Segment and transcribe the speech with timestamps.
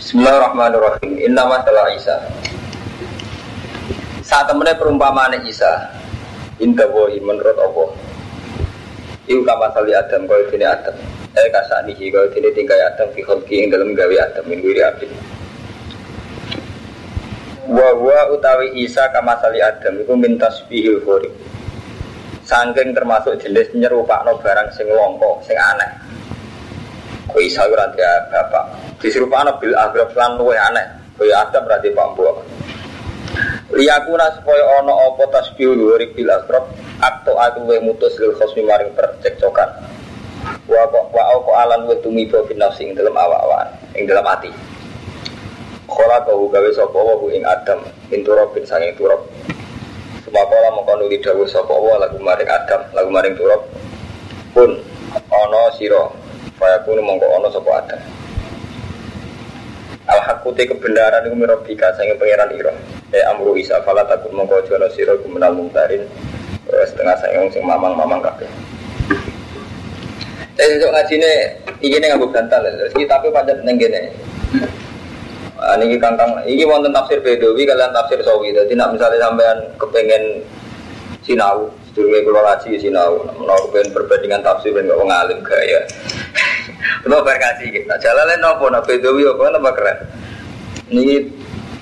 [0.00, 1.12] Bismillahirrahmanirrahim.
[1.28, 2.16] Inna masalah Isa.
[4.24, 5.92] Saat temennya perumpamaan Isa,
[6.56, 7.92] Inta wohi menurut Allah.
[9.28, 10.96] Iku kama sali Adam kau ini Adam.
[11.36, 15.12] Eh kasanihi kau ini tinggal Adam kholki yang dalam gawe Adam min wiri abid.
[17.68, 21.36] Wa wa utawi Isa kama sali Adam iku minta tasbihil khurib.
[22.48, 25.92] Sangking termasuk jenis nyerupakno barang sing longko, sing aneh.
[27.28, 28.89] Kau Isa dia bapak.
[29.00, 30.86] Diserupakno bil agrab lan luwih aneh.
[31.16, 32.36] Kaya Adam berarti Pak Mbok.
[33.76, 36.68] Liyakuna supaya ono apa tasbih luhuri bil asrab
[37.00, 39.68] atau aku we mutus lil khosmi maring percekcokan.
[40.68, 44.50] Wa wa au alan wa tumiba fi nafsi ing dalam awak-awakan, ing dalam ati.
[45.88, 47.84] Khola kau gawe sapa wa ing Adam
[48.24, 49.22] turab bin sanging turab.
[50.26, 53.64] Semakala mongko nuli dawuh sapa wa lagu maring Adam, lagu maring turab.
[54.50, 54.76] Pun
[55.30, 56.10] ono sira,
[56.58, 58.19] kaya pun mongko ono sapa Adam.
[60.10, 62.74] Al hakuti kebenaran iku mirobika sange pangeran ira.
[63.14, 66.02] Eh amru isa fala takun mongko jono sira iku mungtarin
[66.66, 68.50] eh, setengah sayang sing mamang-mamang kabeh.
[70.58, 71.30] Eh untuk ngajine
[71.78, 74.10] iki ning nganggo bantal terus tapi pancet ning kene.
[75.62, 78.50] Ah niki kangkang iki wonten tafsir Bedawi kalian tafsir Sawi.
[78.50, 80.42] Dadi nek misalnya sampean kepengen
[81.22, 85.86] sinau sedurunge kula ngaji sinau menawa kepengen perbandingan tafsir ben kok wong alim gaya.
[87.06, 87.94] Lo berkasih kita.
[88.00, 89.98] Jalan nopo nak Bedawi apa nama keren.
[90.90, 91.22] Ini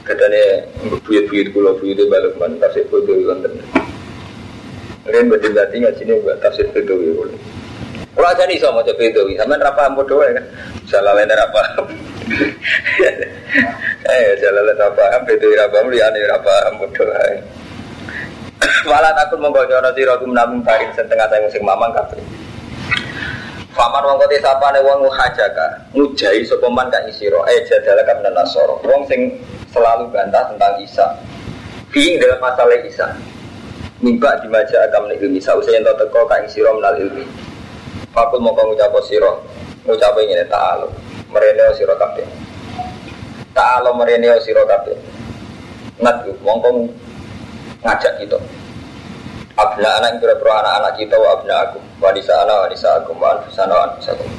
[0.05, 0.45] katanya
[1.05, 3.53] buyut-buyut kulo buyut balik mana tafsir Bedawi wonten.
[5.09, 7.35] Kalian berdiri berarti nggak sini buat tafsir Bedawi kulo.
[8.13, 9.37] Kulo aja nih sama coba Bedawi.
[9.37, 10.45] Sama nerapa bodoh ya kan.
[10.89, 11.61] Salah lain nerapa.
[14.09, 15.05] Eh jalan lain apa?
[15.25, 15.77] Bedawi apa?
[15.85, 16.55] Muliani apa?
[16.77, 17.09] Bodoh.
[18.91, 22.19] Malah takut menggojono sira menabung tarik setengah saya musim mamang kabeh.
[23.79, 28.75] Paman wong kote sapane wong hajaka, ngujahi sapa man kang isira, eh jadalah kan nasara.
[28.83, 29.39] Wong sing
[29.71, 31.07] selalu bantah tentang Isa.
[31.95, 33.07] Fi dalam masalah Isa.
[34.03, 37.23] Mimba dimaja agam nek ilmi sause yen teko kang isira menal ilmi.
[38.11, 39.31] Fakul mongko ngucap sira,
[39.87, 40.91] ngucap ngene ta'ala.
[41.31, 42.27] Merene sira kabeh.
[43.55, 44.99] Ta'ala merene sira kabeh.
[46.03, 46.83] Nat mongko
[47.87, 48.39] ngajak kita
[49.59, 53.75] abna anak kira kira anak-anak kita wa abna aku wanisa anak wanisa aku wa anfusana
[53.75, 54.31] wa anfusakum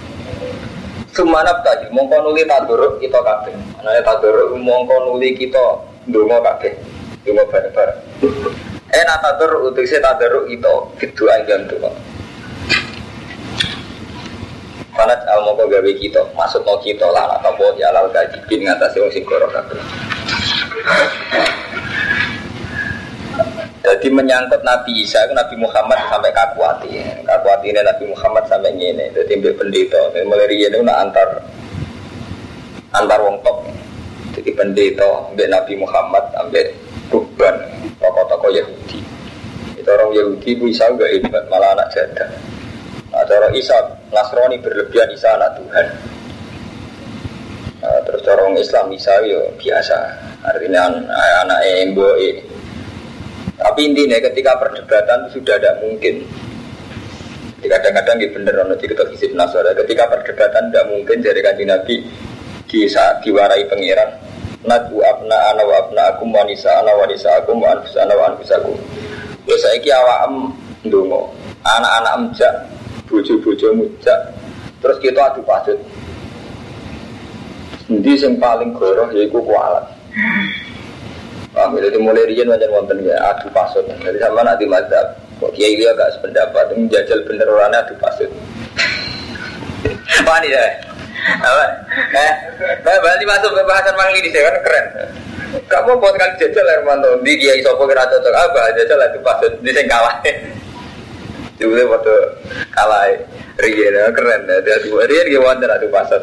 [1.09, 3.51] Sumanap tadi mongko nuli taduruk kita kabeh.
[3.81, 6.77] Anane taduruk mongko nuli kita ndonga kabeh.
[7.25, 7.99] Ndonga bareng-bareng.
[8.93, 10.69] Nak taduruk untuk saya taduruk kita
[11.01, 11.81] gitu aja tuh.
[14.93, 19.11] Fanat al mongko gawe kita, maksud mau kita lah apa ya lal kajibin ngatasi wong
[19.11, 19.81] sing kabeh.
[23.89, 27.01] Jadi menyangkut Nabi Isa, Nabi Muhammad sampai kakuati.
[27.25, 29.09] Kakuati ini Nabi Muhammad sampai ini.
[29.17, 29.97] Jadi ambil pendeta.
[30.29, 31.41] Mulai itu nak antar
[32.93, 33.65] antar wong top.
[34.37, 36.69] Jadi pendeta ambil Nabi Muhammad ambil
[37.09, 37.55] Rukban
[37.97, 39.01] tokoh-tokoh Yahudi.
[39.73, 42.29] Itu orang Yahudi itu Isa gak hebat malah anak janda.
[43.09, 43.73] Nah, cara Isa
[44.13, 45.87] Nasrani berlebihan Isa anak Tuhan.
[47.81, 49.97] Nah, terus orang Islam Isa yo biasa.
[50.45, 50.93] Artinya
[51.41, 51.97] anak yang
[53.59, 56.23] tapi intinya ketika perdebatan sudah tidak mungkin.
[57.59, 59.75] Kadang-kadang di bener nanti kita hisib nasara.
[59.75, 61.95] Ketika perdebatan tidak mungkin dari kaji Nabi
[62.71, 64.15] di saat diwarai pangeran.
[64.63, 68.51] Nadu abna ana wa abna akum wanisa ana wanisa akum wa anfus ana wa anfus
[68.55, 68.75] akum.
[69.43, 70.55] Ya saiki awam
[70.87, 71.19] ndonga.
[71.59, 72.53] Anak-anak emjak,
[73.11, 74.19] bojo-bojo mujak.
[74.79, 75.75] Terus kita adu pasut.
[77.91, 79.83] Endi sing paling goroh yaiku kualat.
[81.53, 81.89] Paham ya?
[81.89, 83.85] Jadi mulai rian macam wonten ya adu pasut.
[83.85, 85.17] Jadi sama nanti mazhab.
[85.39, 88.29] Kok kiai dia agak sependapat menjajal bener orangnya adu pasut.
[90.43, 90.63] Nih ya?
[91.19, 91.65] Apa?
[92.15, 92.33] Eh,
[92.83, 94.85] berarti masuk ke bahasan mang ini kan keren.
[95.65, 99.71] Kamu buat kali jajal Hermanto di kiai sopo kira cocok apa jajal adu pasut di
[99.73, 100.21] sing kalah.
[101.57, 102.15] Jadi waktu
[102.71, 103.03] kalah
[103.57, 104.41] rian keren.
[104.45, 106.21] Jadi rian dia wonten adu pasut.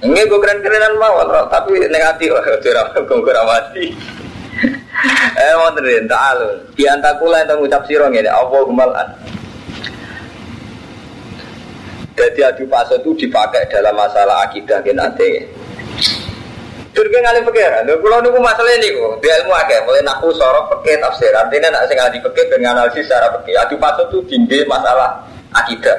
[0.00, 3.86] Enggak gue keren-kerenan mawon, tapi negatif lah, curang gue mati.
[5.36, 6.56] Eh mau terin, ta'alun.
[6.72, 9.08] Di antakula yang ngucap sirong ini, apa kemalan.
[12.16, 15.40] Jadi adu paso itu dipakai dalam masalah akidah ke nanti.
[16.96, 21.00] Turki ngalih pikiran, kalau nunggu masalah ini kok, di ilmu akeh, mulai naku sorok pakai
[21.00, 23.56] tafsir, artinya nak sing di pakai dengan analisis secara pakai.
[23.56, 25.22] Adu paso itu tinggi masalah
[25.54, 25.96] akidah.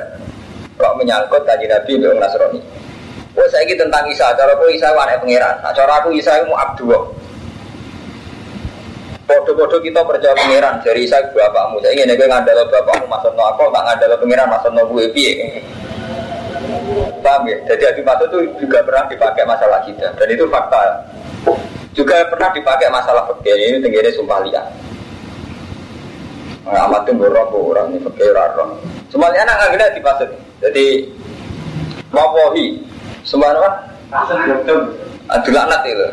[0.77, 2.80] Kalau menyangkut kaji Nabi Nasrani.
[3.31, 5.55] Oh saya ini tentang Isa, cara aku Isa wadah pangeran.
[5.63, 6.91] Nah, cara aku Isa itu abdu.
[9.23, 10.83] Bodoh-bodoh kita percaya pangeran.
[10.83, 11.79] Dari Isa bapakmu.
[11.79, 15.63] Saya ingin gue ngandalo bapakmu masuk no aku, tak ngandalo pangeran masuk no gue piye.
[17.23, 17.55] Paham ya?
[17.71, 20.81] Jadi adu pasut itu juga pernah dipakai masalah kita dan itu fakta.
[21.95, 24.67] Juga pernah dipakai masalah fakir ini tingginya sumpah liat.
[26.67, 28.75] Amat tuh borong orang ini fakir orang.
[29.07, 30.29] Semuanya anak nggak gila pasut.
[30.59, 31.07] Jadi
[32.11, 32.79] mawohi,
[33.25, 33.69] semua apa?
[35.31, 36.07] Adu laknat itu.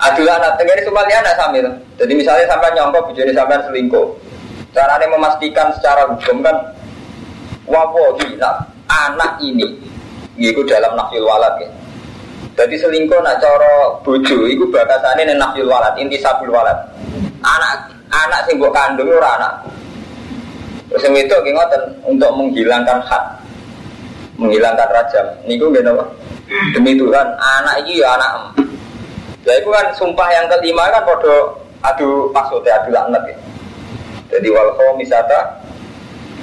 [0.00, 1.64] Adu laknat, tenggiri semuanya anak sambil.
[2.00, 4.06] Jadi misalnya sampai nyongkok, bujuni sampai selingkuh.
[4.70, 6.54] Caranya memastikan secara hukum kan
[7.66, 9.66] wawohi nah, anak ini
[10.38, 11.70] itu dalam nafil walad ya.
[12.54, 16.76] Jadi selingkuh nak coro bojo itu bakasane ning nafil walad, inti sabul walad.
[17.42, 19.52] Anak anak sing mbok kandung ora anak.
[20.90, 23.24] Terus yang itu ngoten untuk menghilangkan hak
[24.40, 25.26] menghilangkan rajam.
[25.44, 26.04] Niku nggih napa?
[26.74, 28.58] Demi Tuhan, anak iki ya anak.
[29.46, 33.36] Ya itu kan sumpah yang kelima kan podo adu maksudnya adu laknat ya.
[34.34, 35.60] Jadi wal misata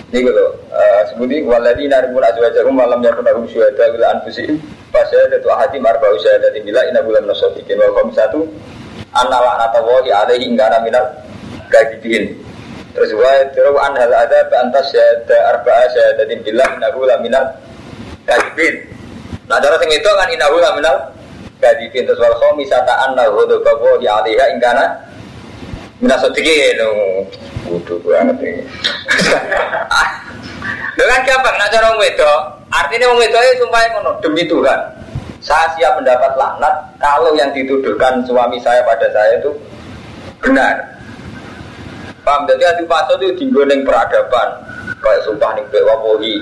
[0.08, 0.40] ini gitu,
[0.72, 4.56] uh, sebuti waladi naribun azwajahum malam yakun lahum syuhada bila anfusihim
[4.88, 8.48] Fasya datu ahadi marba usyahadatin bila ina bulan nasofikin Wal satu
[9.12, 11.12] Anna la'nata wahi alaihi ingkana minal
[11.68, 12.40] gajibin
[12.96, 17.20] Terus wa tiru an hal ada Bantas syahada arba'a syahadatin bila ina bulan
[18.28, 18.76] gajibin
[19.48, 20.96] Nah cara sing itu kan ina bulan minal
[21.64, 24.86] gajibin Terus wal khomisata anna hudu wahi alaiha ingkana
[26.04, 26.78] Minal sodikin
[27.68, 28.64] Bodoh banget ini.
[30.98, 32.32] Dengan gampang, nak cara wedo,
[32.72, 34.80] artinya wong wedo itu sumpah ngono demi Tuhan.
[35.44, 39.52] Saya siap mendapat laknat kalau yang dituduhkan suami saya pada saya itu
[40.42, 40.74] benar.
[42.26, 42.50] Paham?
[42.50, 44.50] Jadi adu paso itu tinggal peradaban,
[45.00, 46.36] kayak sumpah nih wapohi,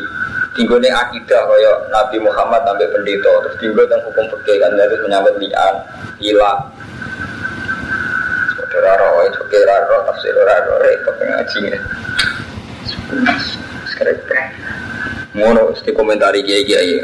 [0.55, 5.35] tinggal akidah kayak Nabi Muhammad sampai pendeta, terus tinggal tentang hukum fikih kan harus menyambut
[5.37, 5.75] lian,
[6.23, 6.59] hilang,
[8.75, 11.79] Ora roh, itu kira roh, tafsir ora roh, repot ngaji ya.
[13.87, 14.19] Sekarang
[15.35, 16.95] Ngono, mesti komentari kiai kiai.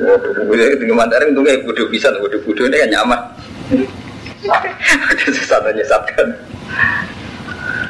[0.00, 3.20] Waduh, gue itu itu kayak bodoh bisa, bodoh bodoh ini kan nyaman.
[5.12, 6.28] Ada sesuatu nyesatkan.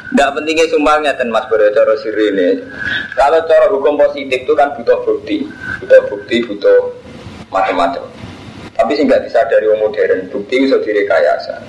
[0.07, 2.49] Tidak pentingnya sumbangnya dan Mas Bro cara siri ini.
[3.13, 5.43] Kalau cara hukum positif itu kan butuh bukti,
[5.83, 6.79] butuh bukti, butuh
[7.51, 8.03] macam-macam.
[8.77, 11.59] Tapi sih nggak disadari orang modern, bukti bisa direkayasa.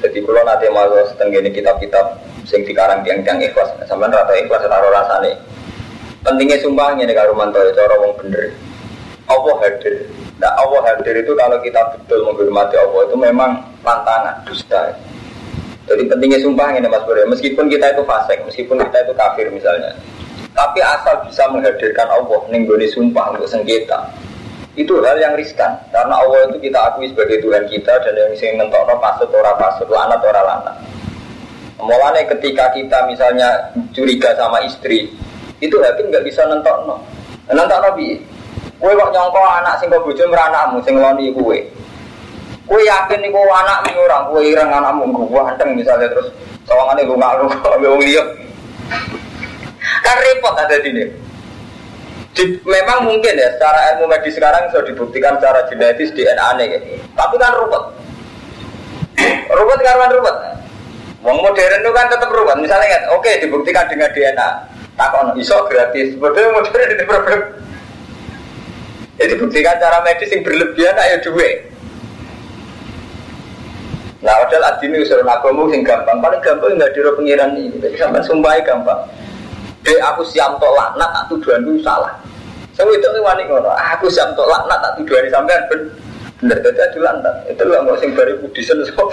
[0.00, 4.92] Jadi kalau nanti mau setengah ini kitab-kitab sing dikarang tiang-tiang ikhlas, sampai rata ikhlas taruh
[4.92, 5.32] rasane.
[6.20, 8.52] Pentingnya sumpahnya nih kalau mantau cara wong bener.
[9.24, 10.04] Allah hadir.
[10.36, 14.92] Nah Allah hadir itu kalau kita betul menghormati Allah itu memang pantangan dusta.
[15.90, 17.26] Jadi pentingnya sumpah ini Mas Bro.
[17.26, 19.90] Meskipun kita itu fasik, meskipun kita itu kafir misalnya,
[20.54, 24.06] tapi asal bisa menghadirkan Allah nenggoni sumpah untuk sengketa,
[24.78, 25.74] itu hal yang riskan.
[25.90, 29.90] Karena Allah itu kita akui sebagai Tuhan kita dan yang sing mentokno pasut ora pasut
[29.90, 30.76] lanat ora lanat.
[31.82, 35.10] Mulanya ketika kita misalnya curiga sama istri
[35.58, 37.02] itu hakim nggak bisa nentokno.
[37.50, 38.14] Nentokno bi
[38.78, 41.79] kue kok nyongko anak sing kok bojo meranakmu sing loni kue
[42.70, 46.30] kue yakin niku anak orang kue ireng anakmu gue anteng misalnya terus
[46.70, 48.22] sawangane lunga lunga wong liya
[50.06, 51.04] kan repot ada di sini
[52.30, 56.70] di, memang mungkin ya secara ilmu medis sekarang sudah dibuktikan secara genetis DNA nih,
[57.18, 57.84] tapi kan ruwet.
[59.50, 60.36] ruwet karena ruwet.
[61.26, 62.56] Wong modern itu kan tetap ruwet.
[62.62, 64.48] Misalnya kan, oke dibuktikan dengan DNA.
[64.94, 66.14] Takon iso gratis.
[66.16, 67.40] Betul modern ini problem.
[69.20, 71.69] Jadi buktikan cara medis yang berlebihan ayo duwe.
[74.20, 77.72] Nah, padahal adini usul agama sing gampang, paling gampang nggak diro pengiran ini.
[77.80, 79.00] Jadi sampai sumpahi gampang.
[79.80, 82.12] Dek aku siap untuk laknat tak tuduhan itu salah.
[82.76, 83.72] Saya itu nih wani ngono.
[83.96, 85.80] Aku siap untuk laknat tak tuduhan sampean ben
[86.36, 87.34] bener tadi adu lantat.
[87.48, 89.08] Itu lo nggak sing bari budisen sop.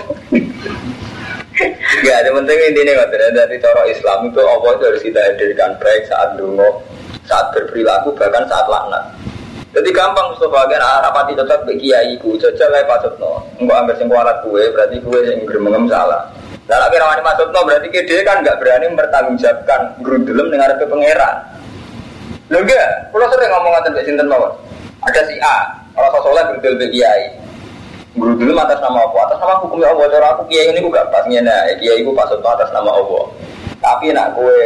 [2.04, 5.72] Gak ada penting intinya nggak ada dari cara Islam itu Allah itu harus kita hadirkan
[5.82, 6.84] baik saat dungo,
[7.26, 9.04] saat berperilaku bahkan saat laknat.
[9.76, 13.44] Jadi gampang Mustafa kan rapati tetap bagi kiai ku jajal lah pasutno.
[13.60, 16.24] Enggak ambil sing kualat kue berarti kue yang bermengem salah.
[16.68, 21.36] Nah, lagi rawani no berarti dia kan nggak berani bertanggungjawabkan gerundelem dengan ada pangeran.
[22.48, 24.52] Lo enggak, kalau sering ngomong ngatain Mbak Sinten mawon.
[25.04, 25.58] Ada si A,
[25.96, 27.24] kalau soalnya gerudel Mbak Kiai.
[28.18, 29.18] Gerundelem atas nama apa?
[29.30, 30.06] Atas nama hukumnya Allah.
[30.10, 33.26] Cara aku Kiai ini gak pas ngene, Kiai gue pas atas nama Allah.
[33.84, 34.60] Tapi nak gue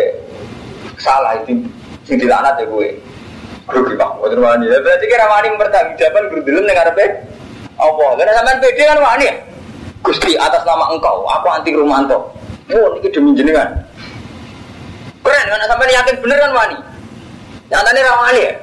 [1.02, 1.58] salah itu
[2.06, 2.90] sing dilaknat ya gue.
[3.72, 4.66] Rugi pak, gue wani.
[4.68, 7.06] Berarti kira wani bertanggungjawabkan gerundelem dengan ada
[7.80, 8.10] Allah.
[8.20, 9.36] Karena sampean pede kan wani ya.
[10.02, 12.34] Gusti atas nama engkau, aku anti Rumanto.
[12.72, 13.70] Oh, ini demi jenengan.
[15.22, 16.78] Keren kan sampai yakin bener kan wani.
[17.72, 18.54] Nyatanya rawani ya.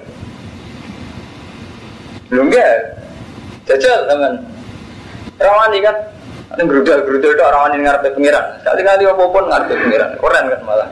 [2.28, 2.68] Belum enggak.
[3.68, 4.34] Jajal teman.
[5.40, 5.96] Rawani kan.
[6.56, 8.44] Ini gerudal gerudal itu rawani ngarepe pengiran.
[8.64, 10.10] Sekali kali apa pun ngarepe pengiran.
[10.18, 10.88] Keren kan malah.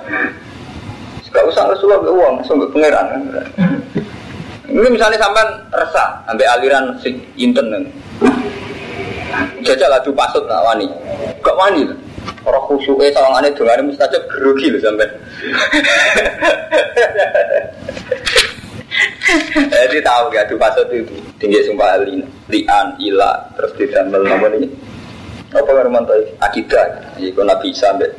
[1.37, 3.07] Gak usah Rasulullah ke uang, langsung ke pangeran.
[4.77, 6.93] Ini misalnya sampean resah sampai aliran
[7.41, 7.89] internet.
[9.65, 10.85] Jajal adu pasut nak wani.
[11.41, 11.97] Gak wani lah.
[12.45, 15.09] Orang khusyuknya sawangannya dengarnya mustajab gerugi loh sampai.
[19.73, 24.69] Jadi tahu gak adu pasut itu tinggi sumpah lian, lian, ila, terus ditambal nama ini.
[25.57, 26.13] Apa yang romanto
[26.45, 27.17] akidah?
[27.17, 28.13] Iku nabi sampai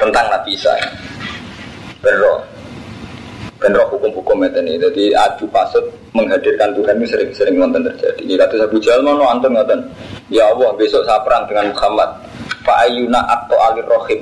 [0.00, 0.72] tentang nabi Isa.
[2.00, 2.57] Beroh
[3.58, 4.78] benro hukum-hukum ini.
[4.78, 5.82] Jadi adu pasut
[6.14, 8.22] menghadirkan Tuhan ini sering-sering nonton terjadi.
[8.24, 9.82] Jika tuh Abu Jahal mau nonton nonton.
[10.30, 12.10] Ya Allah, besok saya perang dengan Muhammad.
[12.62, 14.20] Pak Ayuna atau alir rohim.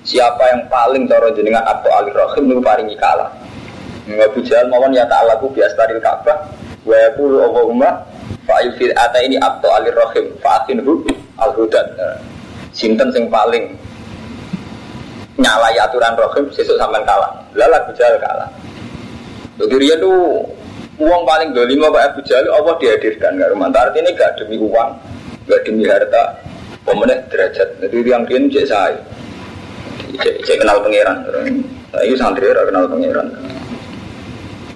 [0.00, 3.30] Siapa yang paling coro jenengan atau alir rohim itu paringi kalah.
[4.10, 6.38] Abu Jahal mau ya ta'alaku biastaril Ka'bah.
[6.82, 8.00] Wa yakulu Allahumma
[8.48, 10.26] fa'ayufil ata ini atau alir rohim.
[10.40, 11.04] Fa'atinhu
[11.38, 11.86] al-hudan.
[12.72, 13.74] Sinten sing paling
[15.36, 17.30] nyalai aturan rohim sesuk sampean kalah.
[17.54, 18.48] Lalu Abu Jahal kalah.
[19.60, 20.40] Jadi dia tuh
[20.96, 23.68] uang paling dolima Pak Abu Jahal Allah dihadirkan nggak rumah.
[23.68, 24.90] Artinya gak demi uang,
[25.44, 26.24] gak demi harta,
[26.88, 27.68] pemenang derajat.
[27.84, 28.96] Jadi yang dia cek saya,
[30.16, 31.16] cek kenal pangeran.
[31.92, 33.28] Nah, ini santri kenal pangeran.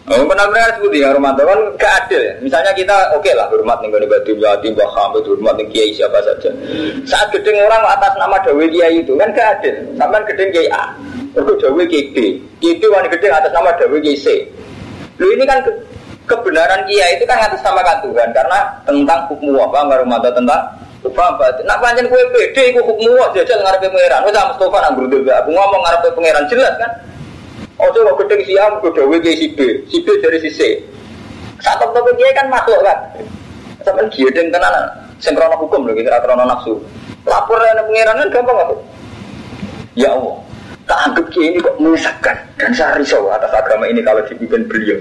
[0.05, 2.37] Oh, benar-benar seperti ya rumah kan gak adil ya.
[2.45, 5.97] Misalnya kita oke okay lah hormat nih kalau batu jati Mbah Hamid hormat nih Kiai
[5.97, 6.53] siapa saja.
[7.09, 9.73] Saat gedeng orang atas nama Dawi Kiai itu kan gak adil.
[9.97, 10.93] Sampai gedeng Kiai A,
[11.41, 14.27] Aku Dawi Kiai B, Kiai B wanita gedeng atas nama Dawi Kiai C.
[15.21, 15.71] Lu ini kan ke,
[16.27, 20.63] kebenaran kia itu kan atas kan Tuhan karena tentang hukum apa nggak tentang
[21.13, 21.61] Paham apa?
[21.69, 24.25] Nak panjang kue pede, kue hukum apa jajal ngarepe pangeran.
[24.25, 26.91] Wes Mustafa nang berdua, aku ngomong ngarepe pangeran jelas kan?
[27.77, 29.59] Oh coba gedeng siam, gue dewe si B,
[29.91, 30.61] si B dari si C.
[31.61, 32.99] Tapi dia kan masuk kan?
[33.85, 34.85] Sampai dia dengan tenan,
[35.21, 36.81] sengkrono hukum loh, kira krono nafsu.
[37.29, 38.75] Lapor dengan pangeran kan gampang apa?
[39.93, 40.41] Ya Allah,
[40.85, 45.01] tak anggap kiai ini kok menyesatkan dan saya risau atas agama ini kalau dipimpin beliau.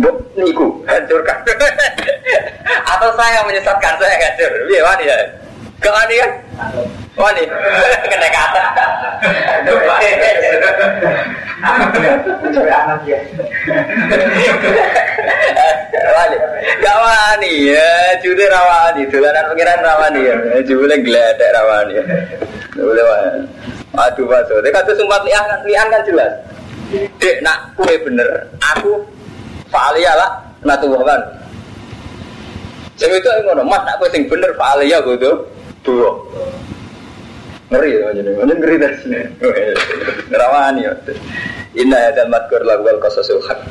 [0.00, 1.44] Bok niku hancurkan.
[2.96, 4.52] Atau saya menyesatkan saya hancur.
[4.72, 5.16] Wani ya.
[5.82, 6.30] Gak wani kan?
[7.18, 7.42] Wani.
[8.10, 8.62] Kena kata.
[16.14, 16.36] Wani.
[16.78, 17.90] Gak wani ya.
[18.22, 19.02] Judi rawani.
[19.10, 20.34] Dolanan pengiran rawani ya.
[20.62, 21.94] Judi geledek rawani.
[22.78, 23.42] Boleh wani.
[23.92, 24.62] Aduh masuk.
[24.62, 26.32] Dia kata sumpah lian, kan jelas.
[27.20, 28.28] Dek nak kue bener,
[28.60, 29.00] aku
[29.72, 31.20] faalia lah, nak tuh kan.
[33.00, 35.36] Jadi itu yang ngono, mas nak kue sing bener faalia gue tuh
[35.82, 36.10] dua.
[37.72, 39.20] Ngeri ya jadi, mana ngeri dari sini.
[40.28, 40.92] Nerawani ya.
[41.72, 43.64] Inna hadal matkur lagu al qasasul haq.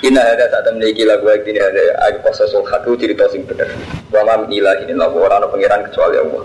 [0.00, 3.68] Inna hadal saat memiliki lagu yang ini ada al qasasul haq itu cerita sing bener.
[4.08, 6.42] Wa ma min ilahin illa orang pangeran kecuali Allah.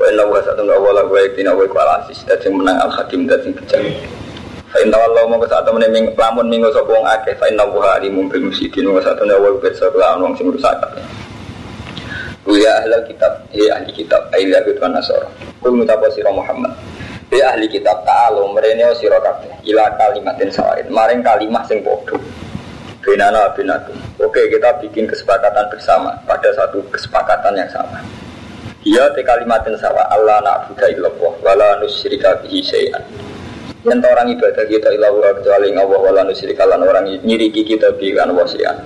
[0.00, 3.28] Wa inna wa satu lagu lagu yang ini wa kuala asis dan menang al hakim
[3.28, 3.84] dan sing bijak.
[4.72, 8.00] Fa inna wallahu mongko saat temen ming lamun minggu sapa wong akeh fa inna wa
[8.00, 10.72] alimun bil musyrikin wa saat temen wa kelawan wong sing rusak.
[12.46, 15.26] Ya ahli kitab, ya ahli kitab, Yahud wa Nasara.
[15.58, 16.70] Kul mutapa sira Muhammad.
[17.34, 20.86] Ya ahli kitab ta'alu merene sira kabeh ila kalimatin sawain.
[20.86, 22.14] Maring kalimat sing padha.
[23.02, 23.98] Benana binakum.
[24.22, 27.98] Oke, kita bikin kesepakatan bersama pada satu kesepakatan yang sama.
[28.86, 29.26] Ya te
[29.82, 33.02] sawa Allah na'budu illallah wa la nusyrika bihi syai'an.
[33.86, 38.34] Yang orang ibadah kita ilah kecuali Allah wala nusyrika lan orang nyiriki kita bi kan
[38.34, 38.82] wasian.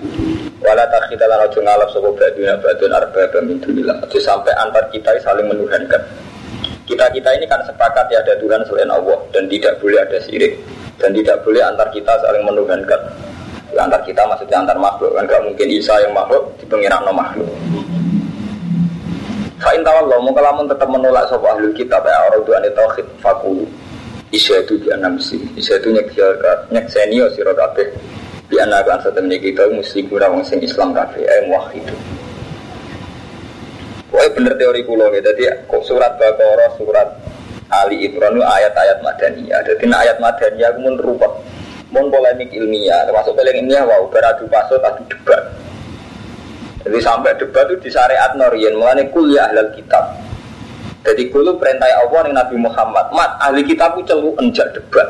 [0.60, 3.96] Wala takhita lan ojo ngalap sapa baduna badun arba min dunillah.
[4.04, 6.04] Ojo sampai antar kita saling menuhankan.
[6.84, 10.60] Kita-kita ini kan sepakat ya ada Tuhan selain Allah dan tidak boleh ada syirik
[11.00, 13.00] dan tidak boleh antar kita saling menuhankan.
[13.72, 17.48] Ya, antar kita maksudnya antar makhluk kan gak mungkin Isa yang makhluk di pengiran makhluk.
[19.64, 23.64] Fa'in tawallah mau kalamun tetap menolak sapa ahli kitab ya orang tuan tauhid fakulu.
[24.30, 24.78] Isa itu
[25.18, 25.42] sih.
[25.58, 26.14] Isa itu nyek
[26.70, 27.90] nyek senior siro kabeh
[28.50, 31.94] di anak satu menjadi kita muslim kurang sing Islam kafe eh itu
[34.10, 35.22] Wah bener teori kulo gitu.
[35.22, 35.46] Jadi
[35.86, 37.08] surat Baqarah, surat
[37.70, 39.62] Ali Imran itu ayat-ayat madaniyah.
[39.62, 41.30] Jadi ayat madaniyah aku mun rupa,
[41.94, 45.54] mun polemik ilmiah, termasuk paling ilmiah wow beradu pasut adu debat.
[46.82, 50.29] Jadi sampai debat itu di syariat Norian mengenai kuliah ahlul kitab.
[51.00, 53.06] Jadi kulo perintah Allah nih Nabi Muhammad.
[53.16, 55.08] Mat ahli kitab itu celu enjak debat.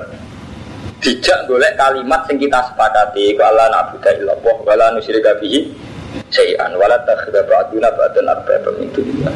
[1.01, 5.65] Dijak golek kalimat sing kita sepakati ku Allah na'budu illallah wa la nusyrika bihi
[6.29, 9.35] syai'an wa la takhidha ba'duna ba'dan arbaba min dunillah.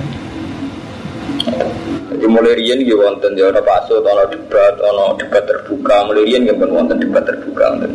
[2.14, 6.06] Jadi mulai rian gitu wonten ya ono pasut ono debat ono debat terbuka.
[6.06, 7.64] Mulai rian gitu wonten debat terbuka.
[7.74, 7.90] wonten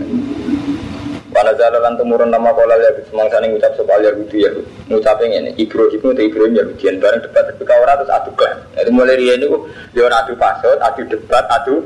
[1.39, 4.51] Pada jalan temurun nama pola ya semangsa nih ngucap soal ya gitu ya
[4.91, 8.59] ngucap ini ibro itu itu ibro ya ujian bareng debat terbuka orang terus adu klaim
[8.75, 9.55] jadi mulai rian itu
[9.95, 11.79] dia adu pasut adu debat adu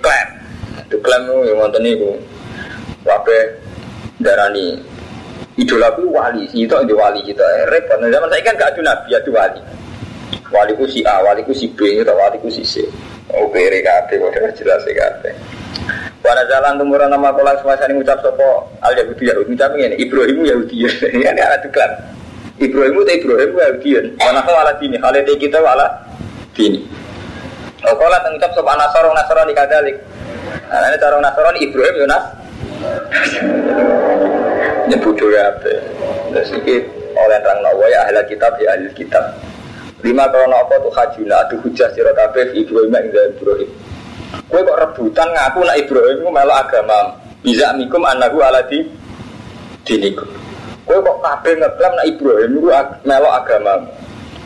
[0.00, 0.40] klaim
[0.94, 2.10] Diklaim yang nonton itu.
[3.04, 3.38] Wabe
[4.22, 4.80] darani
[5.60, 7.44] idolaku wali, itu itu wali kita.
[7.68, 8.00] Repot.
[8.00, 9.60] Nah, zaman saya kan gak ada nabi, ada wali.
[10.54, 12.86] Waliku si A, waliku si B, atau waliku si C.
[13.32, 15.32] Beri kabeh, udah jelas ya kabeh.
[16.24, 19.30] Wana jalan tumuran nama kolang semasa ini ngucap sopo al Yahudi.
[19.30, 20.76] Yahudi ngucap ini Ibrahim Yahudi.
[20.88, 21.92] Ini ada tuklan
[22.58, 23.90] Ibrahim itu Ibrahim Yahudi.
[24.18, 24.96] Kau ala dini?
[24.98, 25.86] Hal itu kita ala
[26.56, 26.82] dini.
[27.78, 29.96] Kalau ngucap sopo Nasoro Nasoro di kadalik.
[30.72, 32.24] Nah ini cara Nasoro Ibrahim Yunas
[34.90, 35.72] nyebut juga apa
[36.34, 36.74] ini
[37.14, 39.24] oleh terang nawa ya ahli kitab ya ahli kitab
[40.04, 43.72] Lima kalau apa tuh hajuna adu hujah sirot Ibrahim yang Ibrahim
[44.50, 46.98] Gue kok rebutan ngaku nak Ibrahim itu melok agama.
[47.40, 48.84] Bisa mikum anakku ala di
[49.88, 50.28] dinikum.
[50.84, 52.60] Gue kok kabeh ngeklaim nak Ibrahim itu
[53.08, 53.74] melok agama.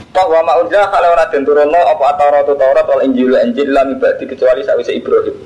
[0.09, 4.25] Pak wa ma'unja kalau ora den turunno apa Taurat Taurat wal Injil Injil lam ibadi
[4.25, 5.37] kecuali sakwise Ibrahim.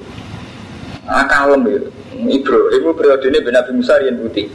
[1.09, 1.81] Nah kalem ya.
[2.31, 4.47] Ibrahim periode ini Nabi Musa yang putih.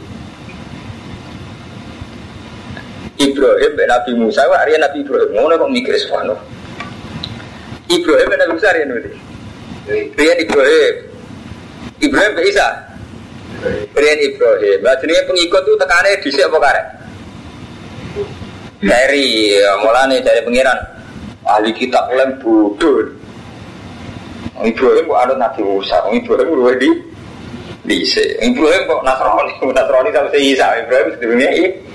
[3.38, 5.30] Ibrahim ben Nabi Musa, wah Nabi Ibrahim.
[5.30, 6.34] Ngono kok mikir sesuatu.
[7.86, 9.14] Ibrahim ben Nabi Musa yang putih.
[10.18, 10.94] Rian Ibrahim.
[12.02, 12.68] Ibrahim ke Isa.
[13.94, 14.78] Rian Ibrahim.
[14.82, 16.86] Nah, jenis pengikut itu tekannya di apa karet?
[18.78, 20.78] Dari ya, mulane dari pengiran
[21.46, 23.06] ahli kitab mulai bodoh.
[24.58, 26.90] Ibrahim kok anut Nabi Musa, Ibrahim luwe di.
[28.42, 30.66] Ibrahim kok Nasrani, Nasrani sama si Isa.
[30.82, 31.86] Ibrahim sebenarnya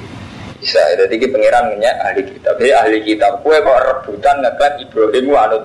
[0.63, 0.83] Isa.
[0.95, 2.55] Jadi kita pengiran ahli kitab.
[2.55, 5.63] Jadi ahli kitab kue kok rebutan ngeklaim Ibrahim anut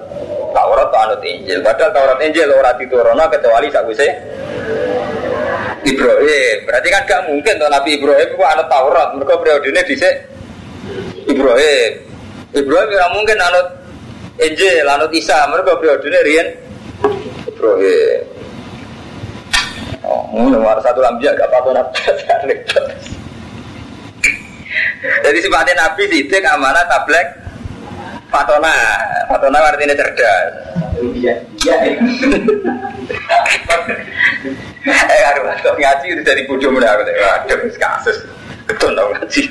[0.50, 1.62] Taurat atau anut Injil.
[1.62, 4.06] Padahal Taurat Injil ora diturunno kecuali sakwise
[5.86, 6.56] Ibrahim.
[6.66, 9.08] Berarti kan gak mungkin tuh Nabi Ibrahim itu anut Taurat.
[9.14, 10.14] Mereka periodenya dhisik
[11.30, 11.90] Ibrahim.
[12.58, 13.66] Ibrahim ora mungkin anut
[14.42, 15.46] Injil, anut Isa.
[15.46, 16.48] Mereka periodenya riyen
[17.46, 18.20] Ibrahim.
[20.08, 21.84] Oh, nomor satu lambia gak apa-apa
[24.98, 27.26] Jadi sifatnya Nabi sidik amanah tablek
[28.28, 28.74] Fatona,
[29.24, 30.52] Fatona artinya cerdas.
[31.00, 31.76] Iya, iya.
[34.88, 37.08] Eh, aduh, kalau ngaji itu dari bodoh muda aku.
[37.08, 38.28] Aduh, kasus.
[38.68, 39.42] Betul dong ngaji.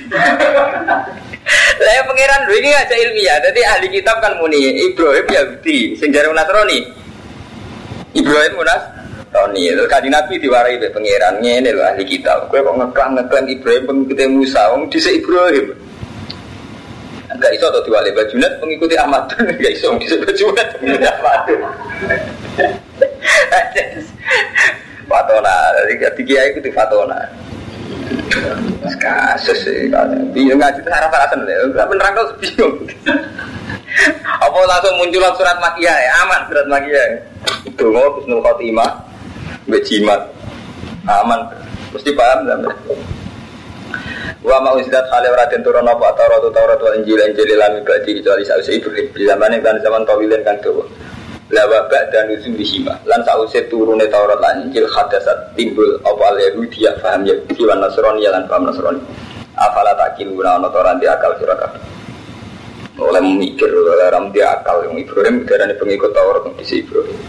[1.77, 3.37] Saya pangeran dulu ini aja ilmiah.
[3.41, 6.85] Jadi ahli kitab kan muni Ibrahim Yahudi, sing jare Nasrani.
[8.13, 8.96] Ibrahim Munas
[9.27, 12.47] Roni, itu kadi Nabi diwarai be pangeran ngene lho ahli kitab.
[12.47, 15.75] Kowe kok ngeklang ngeklang Ibrahim pengikut Musa, wong dhisik Ibrahim.
[17.27, 19.27] Enggak iso atau diwali bajunet mengikuti Ahmad.
[19.39, 21.39] Enggak iso bisa bajunet mengikuti Ahmad.
[25.07, 27.47] Fatona, jadi ketiga itu di Fatona
[28.97, 29.87] kasus sih
[30.31, 32.75] bingung ngaji itu harap harapan ya beneran kau bingung.
[34.45, 37.03] Apa langsung muncul surat makia ya aman surat makia
[37.65, 39.06] itu mau Husnul Khotimah
[39.67, 40.21] bejimat
[41.07, 41.43] aman
[41.93, 42.57] mesti paham lah
[44.47, 48.15] Wa ma uzidat khale ora den turun apa Taurat Taurat wal Injil Injil lan ibadi
[48.15, 50.87] kecuali sause Ibrahim di zaman kan zaman tawilen kan dawa.
[51.51, 56.37] La wa ba'da nuzul hima lan sause turune Taurat lan Injil hadasat timbul apa al
[56.39, 59.01] Yahudi ya paham ya di wan Nasrani lan paham Nasrani.
[59.57, 61.55] Afala takiluna ana ora di akal sira.
[62.97, 67.19] Oleh memikir oleh ram di akal yang Ibrahim darane pengikut Taurat di Ibrahim.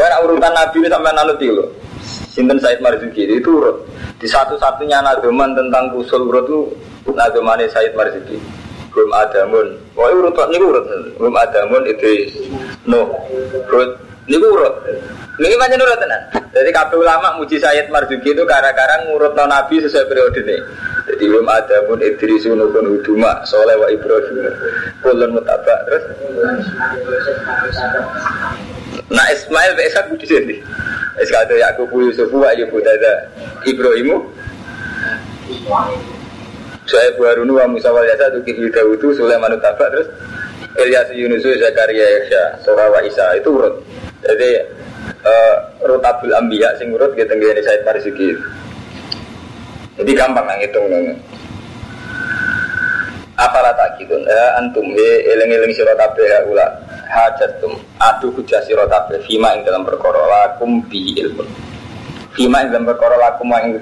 [0.00, 1.64] Pokoknya urutan Nabi ini sampai nanti dulu.
[2.32, 3.52] Sinten Said Marzuki itu.
[4.16, 8.40] Di satu-satunya nadoman tentang usul urut itu nadomane Said Marzuki.
[8.96, 9.76] Belum adamun.
[9.92, 10.84] Pokoknya urut ini urut.
[11.20, 12.32] Belum adamun itu
[12.88, 13.12] no
[13.68, 14.00] urut.
[14.30, 14.74] Ini urut.
[15.42, 16.22] Ini macam urut tenan.
[16.54, 20.56] Jadi kabeh ulama muji Said Marzuki itu gara-gara ngurut no Nabi sesuai periode ini.
[21.10, 24.54] Jadi belum ada pun Idris nukun huduma soleh wa Ibrahim
[25.02, 26.04] kulun mutabak terus.
[29.10, 30.56] Nah Ismail be Ishak di sini.
[31.18, 33.26] Itu Yakub Yusuf wa Ayub Dada
[33.66, 34.30] Ibrahimu.
[36.86, 40.10] Saya Harun wa Musa wal Yasa Kifil Dawudu Sulaiman Tabak terus
[40.78, 43.82] Ilyas Yunus Zakaria Yahya Surah wa Isa itu urut.
[44.22, 44.62] Jadi
[45.26, 48.36] uh, Rutabul Ambiya sing urut kita nggih Said Marzuki.
[49.98, 50.86] Jadi gampang lah ngitung
[53.40, 56.68] Apalah tak gitu, ya antum he eling-eling sira kabeh ya ula
[57.08, 61.48] hajatum adu hujah sira kabeh fima ing dalam perkara lakum bi ilmu.
[62.36, 63.80] Fima ing dalam perkara lakum ing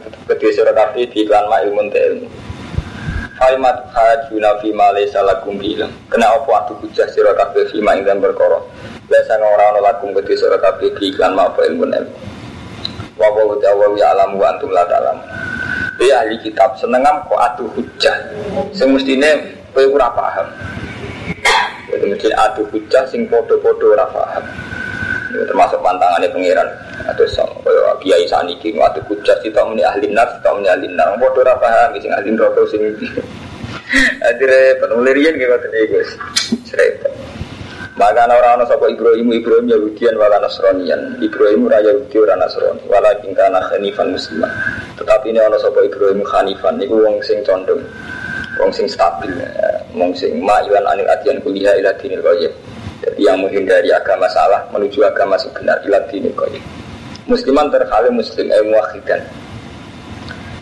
[0.54, 2.47] sira kabeh di iklan ilmu te ilmu.
[3.38, 5.86] Kalimat hajuna fima laysa lakum bi ilmu.
[6.10, 8.58] Kena apa adu hujah sira kabeh fima ing dalam perkara.
[9.06, 12.12] Biasa ora ana lakum kedhe sira kabeh di iklan ma apa ilmu ilmu.
[13.14, 15.22] Wa wa ta'ala ya alam wa antum la ta'lamun.
[16.02, 18.14] Ya ahli kitab senengam kok adu hujah.
[18.74, 20.46] Sing mestine kowe ora paham.
[21.94, 24.42] Itu mesti adu hujah sing podo-podo ora paham.
[25.28, 26.68] Itu termasuk pantangannya pangeran.
[27.08, 31.16] Ada sang kaya kiai saniki ngatu kucat kita muni ahli nar, kita muni ahli nar.
[31.20, 32.82] Padha ora paham sing ahli neraka sing
[34.24, 36.10] Adire penulirian gitu tadi guys.
[36.68, 37.08] Cerita.
[37.98, 41.18] Maka orang orang sapa Ibrahim Ibrahim Yahudian wala Nasranian.
[41.18, 42.84] Ibrahim raya Yahudi ora Nasrani.
[42.86, 44.52] Walakin kana hanifan musliman.
[44.94, 47.82] Tetapi ini orang sapa Ibrahim hanifan niku wong sing condong
[48.58, 49.30] wong sing stabil,
[49.94, 52.20] wong sing ma'ilan anil adian kuliah ila dinil.
[52.98, 56.62] Jadi yang menghindari agama salah menuju agama sebenar ila dinil qayyim.
[57.30, 59.22] Musliman terhalim muslim eh muwahhidan.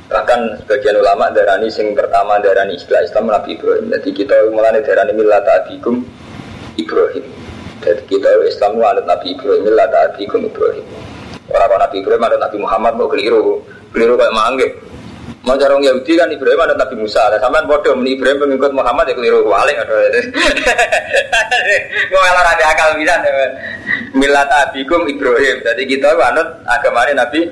[0.07, 3.90] Bahkan sebagian ulama darani sing pertama darani istilah Islam Nabi Ibrahim.
[3.90, 6.07] Jadi kita mulai darani milata abikum
[6.79, 7.25] Ibrahim.
[7.83, 10.87] Jadi kita Islam anut Nabi Ibrahim, lah Nabi Ibrahim.
[11.46, 13.62] Orang Nabi Ibrahim ada Nabi Muhammad mau keliru,
[13.94, 14.68] keliru kayak mangge.
[15.46, 17.22] Mau jarang Yahudi kan Ibrahim ada Nabi Musa.
[17.30, 19.94] Ada sampean bodoh, meni Ibrahim pengikut Muhammad ya keliru walik ada.
[22.11, 23.14] Malah ada akal bisa.
[24.11, 25.62] Milat abikum Ibrahim.
[25.62, 27.46] Jadi kita anut agamanya Nabi.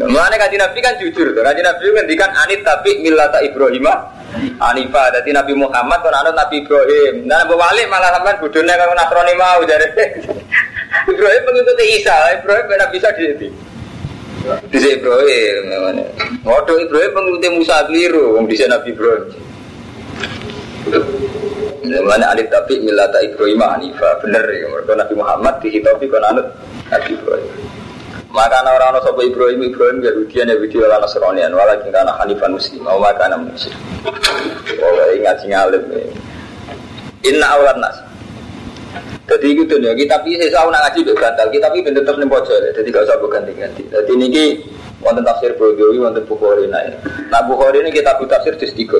[0.00, 4.18] Mulane kaji Nabi kan jujur, kaji Nabi kan dikan anit tapi milata Ibrahimah
[4.58, 7.28] Anifah, jadi Nabi Muhammad kan anut Nabi Ibrahim.
[7.28, 9.86] Nah, Nabi Wali malah sampai budurnya kalau Nasrani mau jadi
[11.12, 13.50] Ibrahim pengikut Isa, Ibrahim benar bisa di
[14.72, 16.06] Di Ibrahim, namanya.
[16.42, 19.24] Waduh Ibrahim pengikut Musa keliru, di Nabi Ibrahim.
[22.06, 24.66] Mana alif tapi milata Ibrahim Anifah, bener ya.
[24.70, 26.46] Mereka Nabi Muhammad dihitopi kan anut
[26.88, 27.52] Nabi Ibrahim.
[28.30, 33.34] Maka orang-orang sopo Ibrahim Ibrahim Yahudian Yahudi wala Nasranian walakin kana Hanifan Muslim wa kana
[33.34, 33.74] Muslim.
[34.78, 35.82] Oh ingat sing alim.
[37.26, 37.98] Inna awlan nas.
[39.30, 42.88] Jadi itu ya, kita bisa tahu nak ngaji batal, kita bisa tetap nih bocor, jadi
[42.90, 43.82] gak usah ganti-ganti.
[43.86, 44.58] Jadi ini
[44.98, 46.98] wonten tafsir Bukhari, wonten Bukhari naik.
[47.30, 48.98] Nah Bukhari ini kita buat tafsir di tiga.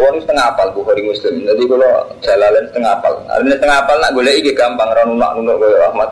[0.00, 1.44] Wong setengah apal Bukhari Muslim.
[1.44, 3.20] Jadi kalau jalalan setengah apal.
[3.28, 6.08] Artinya setengah apal nak boleh iki gampang ra nunak nunak kaya rahmat.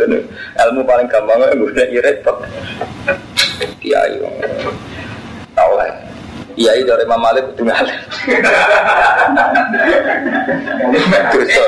[0.68, 2.36] Ilmu paling gampang gue golek repot.
[3.80, 4.36] Kiai wong.
[5.56, 5.88] Tahu lah.
[6.52, 7.96] Kiai dari Imam Malik kudu ngalim.
[11.32, 11.64] Dosa.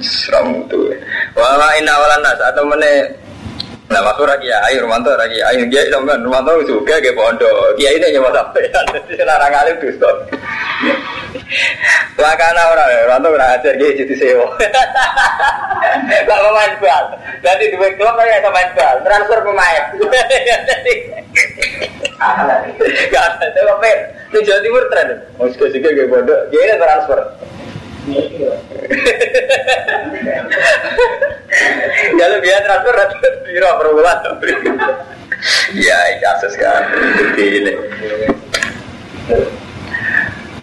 [0.00, 0.88] Seram tuh.
[1.36, 2.88] Wala inna wala nas atau mana
[3.90, 7.74] Nah, maksud lagi ya, ayo Romanto lagi, ayo dia sampean Romanto juga ke pondok.
[7.74, 10.14] Kiai ini nyawa sampai, jadi senarang alim tuh stop.
[12.14, 14.46] Makanya orang Romanto pernah ajar dia jadi sewa.
[16.22, 17.04] Gak main bal,
[17.42, 19.82] jadi dua klub aja sama main bal, transfer pemain.
[23.10, 23.50] Gak ada.
[24.30, 27.18] Di Jawa Timur tren, mau suka-suka ke pondok, dia transfer.
[32.20, 34.50] Kalau biar transfer transfer biro per.
[35.72, 36.84] Ya, kasus kan.
[37.16, 37.72] Jadi ini.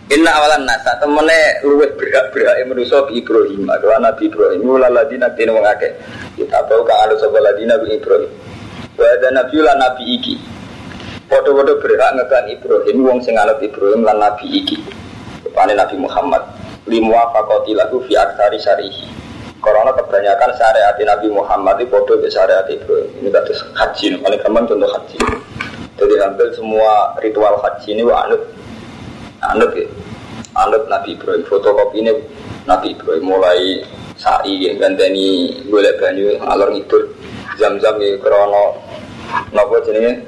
[0.07, 3.67] Inna awalan nasa temene luwet berak berak manusia bi Ibrahim.
[3.67, 4.63] Adalah Nabi Ibrahim.
[4.63, 5.91] Mula ladina tin wong akeh.
[6.39, 8.31] Kita tahu kang anu sapa ladina bi Ibrahim.
[8.97, 10.35] Ada nabi lan nabi iki.
[11.27, 14.79] Padha-padha berak ngekan Ibrahim wong sing anut Ibrahim lan nabi iki.
[15.57, 16.45] Pane Nabi Muhammad
[16.87, 19.05] limuwa fakoti lagu fi aksari syarihi.
[19.57, 23.09] Karena kebanyakan syariat Nabi Muhammad itu bodoh ke syariat Ibrahim.
[23.19, 24.15] Ini kata haji.
[24.23, 25.17] Paling gampang contoh haji.
[25.97, 28.41] Jadi hampir semua ritual haji ini anut.
[29.43, 29.83] Anut ya.
[30.55, 31.43] Anut Nabi Ibrahim.
[31.43, 32.15] Fotokopi ini
[32.63, 33.83] Nabi Ibrahim mulai
[34.15, 37.11] sa'i ya ganteni golek banyu alor ngidul.
[37.59, 38.77] Jam-jam ya krono.
[39.51, 40.23] Nopo jenenge?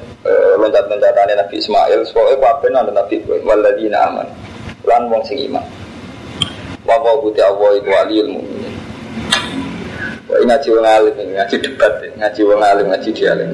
[0.59, 2.01] Loncat-loncatane Nabi Ismail.
[2.11, 4.27] Soalnya kabeh nang Nabi Ibrahim waladina aman.
[4.83, 5.78] Lan wong sing iman
[7.01, 8.79] wa buti Allah iku waliyul mukminin
[10.29, 13.49] Wah, ngaji wong alim, ngaji debat, ngaji wong alim, ngaji dialim.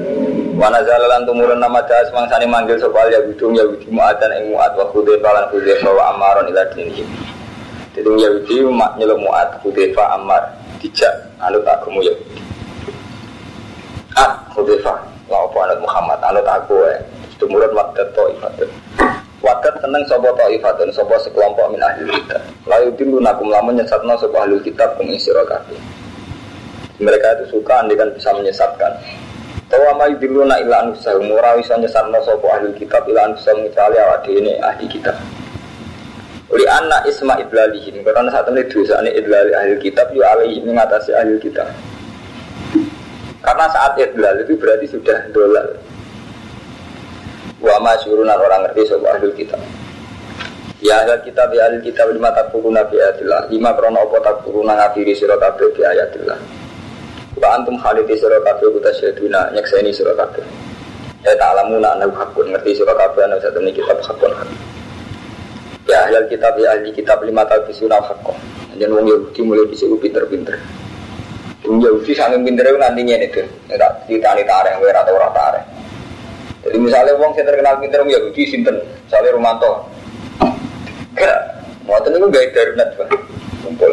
[0.60, 4.52] Wa nazala lan tumurun nama das mangsane manggil sapa ya bidung ya bidi muatan ing
[4.52, 7.00] muat wa khudaifa lan khudaifa wa amaron ila dini.
[7.96, 12.44] Jadi Yahudi mak nyeluk muat khudaifa amar dijak anut agama Yahudi.
[14.12, 14.92] Ah, khudaifa
[15.32, 17.00] la apa anut Muhammad anut aku ya.
[17.40, 18.68] Tumurun wadat ta'ifat.
[19.46, 22.42] Wadat seneng sapa ta'ifatun sapa sekelompok min ahli kitab.
[22.66, 25.46] Layu tilu nakum lamun nyesatna sapa ahli kitab kung sira.
[26.98, 28.90] Mereka itu suka andikan bisa menyesatkan.
[29.70, 34.26] Tawa ma yudiluna ila anfusahum ora iso nyesatna sapa ahli kitab ila anfusahum kecuali awak
[34.26, 35.14] dhewe ahli kitab.
[36.50, 41.14] Uli anak isma idlalihim karena saat ini dosa ini idlal ahli kitab yu alaihi mengatasi
[41.14, 41.70] ahli kitab.
[43.46, 45.70] Karena saat idlal itu berarti sudah dolal.
[47.56, 49.60] Wa ma syurunan orang ngerti sapa ahli kitab.
[50.84, 53.48] Ya ahli kitab ya ahli kitab lima takfuruna bi ayatillah.
[53.48, 56.36] Lima krono apa takfuruna ngafiri sira kabeh bi ayatillah.
[57.40, 60.44] Wa antum khalidi sira kuta syaduna nyekseni sira kabeh.
[61.24, 64.36] Ya ta'lamuna annahu hakun ngerti sira kabeh ana satune kitab hakun.
[65.88, 68.36] Ya ahli kitab ya ahli kitab lima takfuruna hakun.
[68.76, 70.60] Jadi wong Yahudi mulai bisa pinter-pinter.
[71.64, 73.40] Wong Yahudi sangat pinter nantinya itu.
[73.72, 75.64] Tak ditani tarik, ora atau ora tarik.
[76.66, 78.76] Jadi misalnya wong saya terkenal pinter wong Yahudi sinten,
[79.06, 79.86] misalnya Romanto.
[81.14, 81.38] Gak,
[81.86, 83.08] mau itu gak darurat pak,
[83.62, 83.92] kumpul.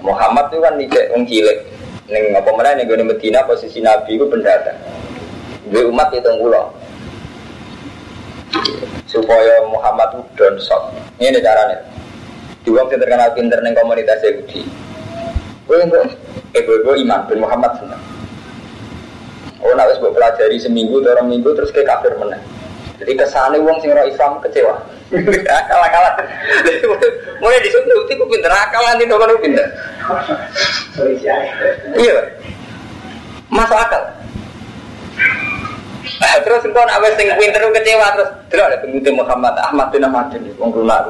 [0.00, 1.58] Muhammad itu kan nih wong cilik.
[2.04, 4.76] Neng apa mana nih gue Medina posisi Nabi itu pendatang.
[5.72, 6.70] Gue umat itu ngulo.
[9.08, 10.92] Supaya Muhammad itu down shock.
[11.16, 11.80] Ini caranya.
[12.60, 14.68] Di wong saya terkenal pinter neng komunitas Yahudi.
[15.64, 16.12] Gue enggak,
[16.52, 18.03] eh gue iman bin Muhammad senang.
[19.64, 22.40] Oh, nak wis pelajari seminggu, orang minggu terus kayak kafir menang.
[23.00, 24.76] Jadi kesannya uang sing Islam kecewa.
[25.70, 26.14] Kalah kalah.
[27.42, 29.66] Mulai disuruh itu ku pinter akal nanti kan pinter.
[31.96, 32.16] Iya.
[33.50, 34.02] Masuk akal.
[36.44, 40.28] Terus engkau nak wis sing pinter kecewa terus terus ada pengikut Muhammad Ahmad bin Ahmad
[40.36, 41.08] ini wong lunak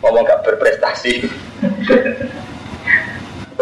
[0.00, 1.24] ngomong gak berprestasi.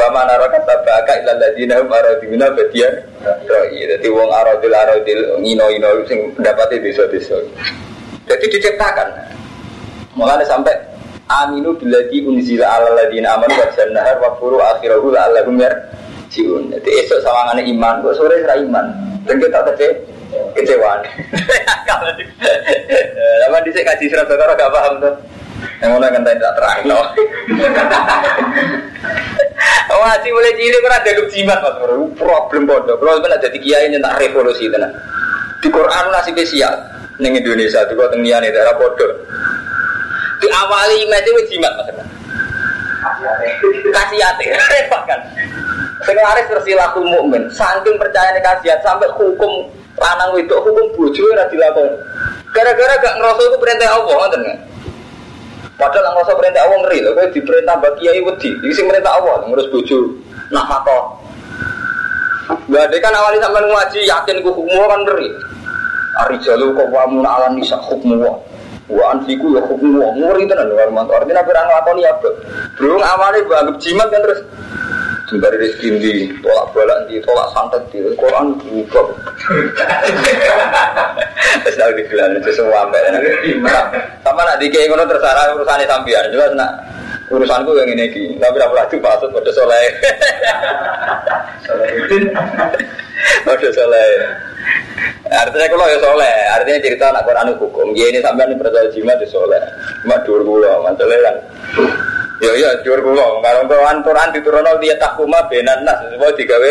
[0.03, 6.03] Wa mana raka tabaka ila ladina hum aradina badian Roi, jadi wong aradil aradil ngino-ino
[6.11, 7.39] sing pendapatnya desa-desa.
[8.27, 9.09] Jadi diciptakan.
[10.19, 10.75] Mulanya sampai
[11.31, 16.75] Aminu biladi unzila ala ladina aman wa jannahar wa furu akhirahu la'allahum yarjiun.
[16.75, 18.87] Jadi esok sawangane iman, kok sore serah iman?
[19.23, 19.89] Dan kita kece
[20.59, 21.01] kecewaan.
[23.47, 25.15] Lama di sini kaji surat Bakara gak paham tuh
[25.83, 27.01] Yang mana kan tidak terang no.
[30.03, 31.75] Ngaji mulai cilik kan ada jimat mas?
[32.19, 34.91] Problem bodoh Kalau sebenarnya jadi kiai nyentak revolusi tenan.
[35.63, 36.75] Di Quran nasi spesial
[37.23, 39.13] Neng Indonesia itu kau tengian itu era bodoh
[40.43, 41.89] Di awali imat itu jimat mas.
[43.95, 44.45] Kasihate
[44.75, 45.21] Repot kan?
[46.03, 47.47] Sekarang tersilakul mukmin.
[47.55, 49.71] Saking percaya kasihat sampai hukum
[50.03, 51.95] lanang itu hukum bojo ora dilakoni.
[52.51, 54.59] Gara-gara gak ngerasa itu perintah Allah ngoten kan.
[55.81, 58.51] Padahal nang rasa perintah Allah ngeri lho, kowe diperintah bagi kiai wedi.
[58.61, 59.67] Iki sing perintah Allah ngurus.
[60.53, 60.99] Nah mata.
[62.69, 65.29] Gak ada kan awalnya sampai ngaji yakin ku hukum kan ngeri.
[66.21, 68.37] Ari jalu kok wa mun ala nisa hukum wa.
[68.93, 70.13] Wa anfiku ya hukum wa.
[70.13, 71.17] Ngeri tenan lho Armanto.
[71.17, 72.29] Artinya ora nglakoni apa.
[72.77, 74.41] Bro awalnya anggap jimat kan terus
[75.33, 79.01] Sembari rezeki di tolak balak di tolak santet di Quran buka.
[81.65, 83.01] Terus tahu di bilang itu semua sampai.
[84.21, 86.29] Sama nak dikei ngono terserah urusannya sambian.
[86.29, 86.85] Juga nak
[87.33, 88.25] urusanku yang ini ki.
[88.37, 89.85] Tapi apa lagi patut pada soleh.
[93.49, 94.05] Pada soleh.
[95.33, 97.89] Artinya kalau ya soleh, artinya cerita anak Quran hukum.
[97.97, 99.65] Ya ini sampai ini percaya jimat di soleh.
[100.05, 101.37] Dua pulau, masalah kan.
[102.43, 106.71] Ya ya jur kula, kalau Quran Quran diturunno dia takuma benan nas semua digawe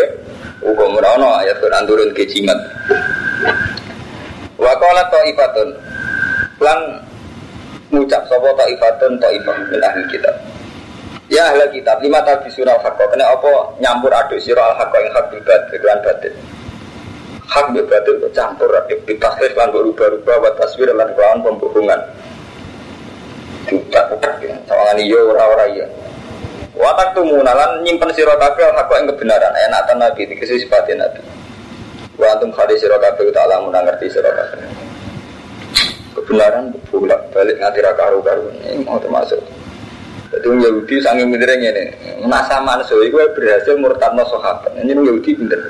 [0.60, 2.60] hukum ora ono ayat Quran turun ke jimat.
[4.60, 5.72] Wa qala ta'ifatun.
[6.60, 6.78] Lan
[7.88, 10.36] ngucap sapa ta'ifatun ta'ifah min ahli kitab.
[11.32, 13.08] Ya ahli kitab, lima tabi surah haqqa.
[13.08, 16.32] Kena apa nyampur aduk sira al haqqa ing hak batil lan batil.
[17.48, 22.00] Hak batil campur rapi ditasrif lan berubah-ubah wa taswir lan kelawan pembohongan
[23.68, 24.00] juta
[24.42, 24.56] ya.
[24.66, 25.86] sawangan iya ora-ora iya
[26.72, 31.20] Watak tuh munalan nyimpen siro kabeh hak yang kebenaran enak tan nabi dikasih sifatin nabi.
[32.16, 32.48] Wa antum
[32.80, 34.66] siro kabeh tak alamu ngerti siro kabeh.
[36.16, 38.24] Kebenaran bolak balik nganti ra karu
[38.66, 39.36] ini mau termasuk.
[40.32, 41.84] Jadi Yahudi sangat pinternya ini.
[42.24, 44.72] Nasa manso itu berhasil murtadno sahabat.
[44.80, 45.60] Ini Yahudi pinter.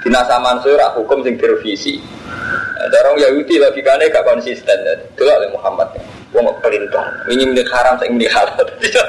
[0.00, 2.00] Di nasa manso hukum sing direvisi.
[2.88, 4.80] Darong Yahudi logikanya gak konsisten.
[5.12, 5.92] Itu oleh Muhammad.
[6.34, 7.14] Wong pelintang.
[7.30, 8.66] Ini milik haram, saya milik halal.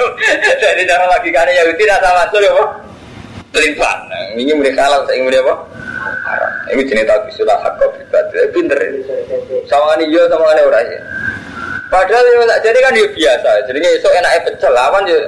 [0.61, 2.69] Jadi cara logikanya Yahudi rasa masuk ya Pak.
[3.49, 3.99] Pelintang.
[4.37, 5.53] Ini milik halal, saya milik apa?
[6.05, 6.51] Haram.
[6.69, 8.37] Ini jenis tahu sudah hak kau pribadi.
[8.53, 8.99] Pinter ini.
[9.65, 11.01] Sama ini iya, sama ini orang ya.
[11.89, 13.49] Padahal ya tak jadi kan dia biasa.
[13.73, 15.19] Jadi esok enaknya pecel lawan ya.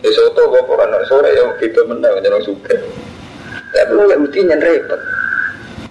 [0.00, 2.72] Esok tuh gue koran sore ya gitu menang jangan suka.
[3.76, 5.00] Tapi lu Yahudi nyen repot.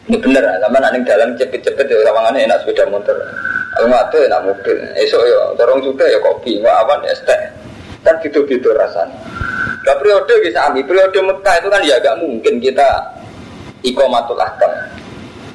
[0.10, 3.14] Ini bener lah, sama nanti dalam cepet-cepet ya lawangannya enak sepeda motor.
[3.78, 4.78] Ada enak mobil.
[4.98, 7.42] Esok ya, dorong juga ya kopi, nggak awan ya teh.
[8.02, 9.14] Kan gitu-gitu rasanya.
[9.86, 12.88] Nah, periode bisa ambil periode Mekah itu kan ya agak mungkin kita
[13.84, 14.72] ikomatul akam.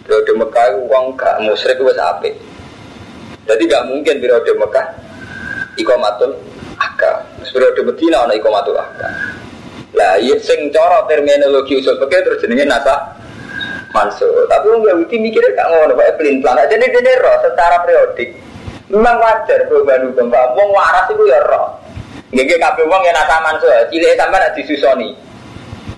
[0.05, 2.31] Periode Mekah itu uang gak musyrik itu ape.
[3.45, 4.87] Jadi gak mungkin periode Mekah
[5.77, 6.35] ikomatul
[6.81, 7.17] akam.
[7.47, 9.13] Periode Medina ada ikomatul akam.
[9.95, 13.14] Lah, iya sing cara terminologi usul pakai terus jenenge nasa
[13.95, 14.51] Mansur.
[14.51, 16.67] Tapi orang Yahudi mikirnya gak ngono, pakai pelin pelan.
[16.67, 18.35] Jadi dia roh secara periodik.
[18.91, 20.35] Memang wajar perubahan hukum.
[20.35, 21.79] Wong waras itu ya roh.
[22.35, 23.71] Gak kabeh wong yang nasa mansur.
[23.95, 25.15] Cilik sampai nak disusoni.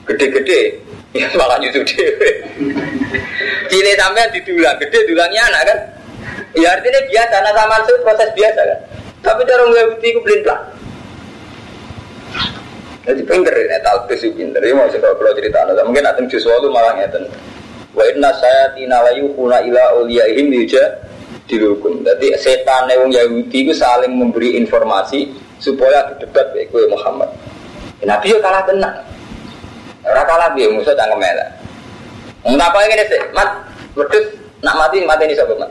[0.04, 0.76] Gede-gede.
[1.16, 2.30] Ya malah nyusu dhewe.
[3.72, 5.78] Cilik sampai didulang, gede dulangnya anak kan.
[6.52, 8.78] Ya artinya biasa nasa mansur proses biasa kan.
[9.24, 10.60] Tapi cara Yahudi itu pelin pelan.
[13.06, 14.60] Jadi pinter ini talbis itu pinter.
[14.60, 17.24] Ya mau kalau cerita mungkin nanti justru itu malah ngeten.
[17.96, 20.84] Wa inna saya tina layu kuna ila uliyaihim yuja
[21.48, 22.04] dilukum.
[22.04, 27.32] Jadi setan yang Yahudi itu saling memberi informasi supaya debat baik Muhammad.
[28.04, 28.96] Nabi ya kalah tenang.
[30.04, 31.48] Ora kalah dia musuh cangkem elek.
[32.46, 33.18] Ngapa ini sih?
[33.34, 33.48] Mat,
[33.98, 34.22] wedhus
[34.62, 35.70] nak mati mati ini sapa, Mat?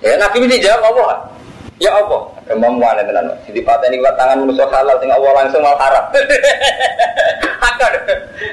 [0.00, 1.28] Ya Nabi ini jawab apa?
[1.76, 2.37] Ya apa?
[2.48, 3.28] Kemampuan tenan.
[3.44, 6.04] Jadi pateni kuat tangan musuh halal sing Allah langsung mal haram.
[7.68, 7.92] Akar.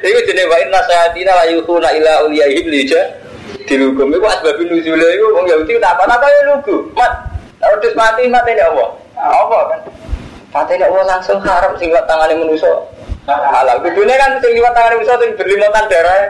[0.03, 3.01] Iku jenenge wa inna sayatina la yuhuna ila uliyahim lija
[3.63, 6.91] dilukum iku asbab nuzule iku wong Yahudi tak apa-apa ya lugu.
[6.91, 7.11] Mat,
[7.79, 8.85] terus mati mati ini apa?
[9.15, 9.79] Apa kan?
[10.51, 12.75] Pateni Allah langsung haram sing kuat tangane manusia
[13.25, 13.79] halal.
[13.81, 16.21] Kudune kan sing liwat tangan manusia sing berlimotan darah.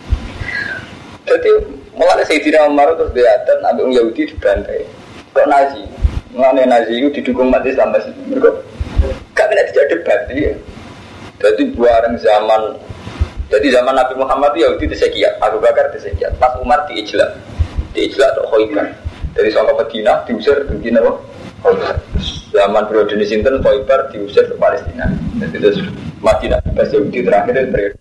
[1.30, 1.50] Jadi
[1.94, 4.82] mulai Sayyidina Umar terus diatur nabi Yahudi dibantai.
[5.30, 5.99] Kok Nazi?
[6.30, 8.54] Mengenai Nazi itu didukung umat Islam masih mereka
[9.34, 10.52] gak kena tidak debat ya.
[11.40, 12.76] Jadi buareng zaman
[13.50, 17.34] jadi zaman Nabi Muhammad itu Yahudi disekiat, Abu Bakar disekiat, pas Umar diijlak,
[17.90, 18.86] diijlak atau khoibar.
[19.34, 21.02] Dari Songkok Medina diusir ke Medina
[22.50, 25.10] Zaman periode ini Sinten khoibar diusir ke Palestina.
[25.42, 25.82] Jadi terus
[26.22, 27.96] Madinah pas Yahudi terakhir itu periode.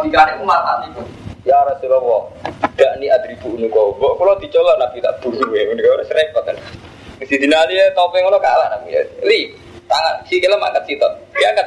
[0.00, 1.04] Jika Umar itu
[1.46, 2.28] Ya Rasulullah,
[2.76, 3.96] tidak ni adribu unuko.
[3.96, 6.56] Kalau dicolok Nabi tak buru ya, ini kalau repot kan.
[7.18, 9.02] Mesti dinali ya topeng lo kalah Nabi ya.
[9.26, 9.50] Li,
[9.90, 11.66] tangan si kira angkat sitot, dia angkat.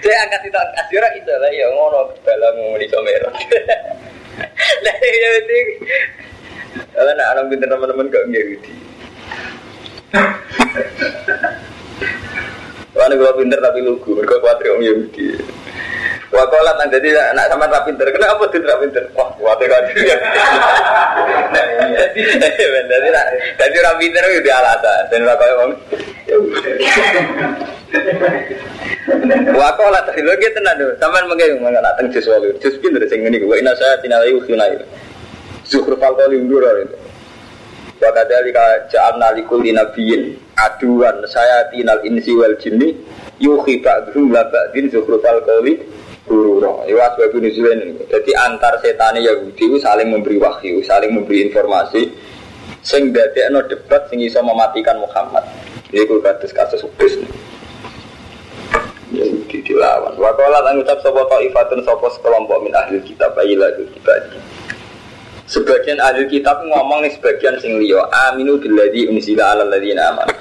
[0.00, 3.28] Saya angkat sitot, asira itu lah ya ngono dalam di comero.
[4.84, 5.56] Lah ya itu.
[6.94, 8.74] Kalau nak anak pintar teman-teman gak ngerti.
[12.94, 15.36] Karena gue pinter tapi lugu, mereka khawatir om Yahudi.
[16.34, 18.10] Wakolat nang jadi anak sama tak pinter.
[18.10, 19.06] Kenapa tuh tak pinter?
[19.14, 20.18] Wah, khawatir khawatir ya.
[22.10, 23.08] Jadi
[23.54, 25.00] jadi orang pinter itu alasan.
[25.14, 25.70] Dan wakolat om.
[29.54, 30.90] Wakolat tadi lagi tenan tuh.
[30.98, 32.26] Sampai mungkin mana nak teng jus
[32.82, 33.38] pinter sing ini.
[33.46, 34.82] Wa ina saya tinalai ukhina itu.
[35.70, 36.98] Zuhur falkoli undur itu.
[38.02, 42.90] Wa kadzalika ja'alna likulli nabiyyin aduan saya tinal insi wal jinni
[43.38, 45.78] yuhi ba'dhum la ba'din zukhrufal qawli
[46.24, 46.84] gurura.
[46.88, 48.00] Iku asbab nuzulin.
[48.08, 52.08] Jadi antar setan Yahudi saling memberi wahyu, saling memberi informasi
[52.84, 55.44] sing dadekno debat sing iso mematikan Muhammad.
[55.92, 57.20] Iku kados kasus Ubis.
[59.14, 60.18] Yahudi dilawan.
[60.18, 64.34] Wa qala lan ucap sapa taifatun sapa sekelompok min ahli kitab ayila kitab.
[65.44, 68.00] Sebagian ahli kitab ngomong nih sebagian sing liya,
[68.32, 70.34] aminu billadzi unzila ala ladzina amanu.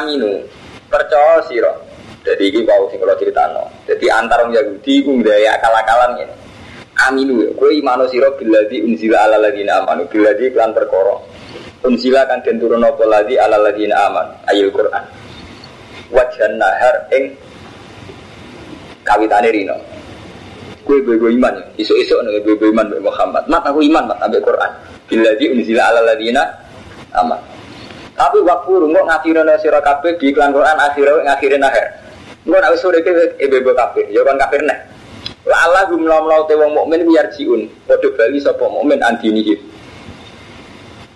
[0.00, 0.42] Aminu,
[0.90, 1.87] percaya sira.
[2.28, 3.64] Jadi ini bau sing kalau ceritano.
[3.88, 6.34] Jadi antar orang Yahudi ku ndaya akal-akalan ini.
[7.08, 11.16] Aminu, kowe imano sira billadzi unzila ala ladzina amanu, billadzi kelan perkara.
[11.86, 15.04] Unzila kan den turun apa ladzi ala ladzina amanu, ayil Quran.
[16.12, 17.32] Wajan nahar ing
[19.04, 19.76] kawitane rino
[20.88, 21.64] gue gue iman ya?
[21.84, 23.44] Isu isu nih gue iman Muhammad.
[23.44, 24.72] Mat aku iman mat ambil Quran.
[25.04, 26.48] Bila di unzila ala ladina
[27.12, 27.40] aman
[28.18, 31.84] tapi waktu rungok ngakhirin sirah kabeh di iklan Quran akhirnya ngakhirin akhir
[32.46, 34.78] nggak nak usul itu ibu kafir ya kan kafir nih
[35.48, 39.56] Allah gumlam lau te wong mukmin biar jiun podo bali sapa mukmin antinihi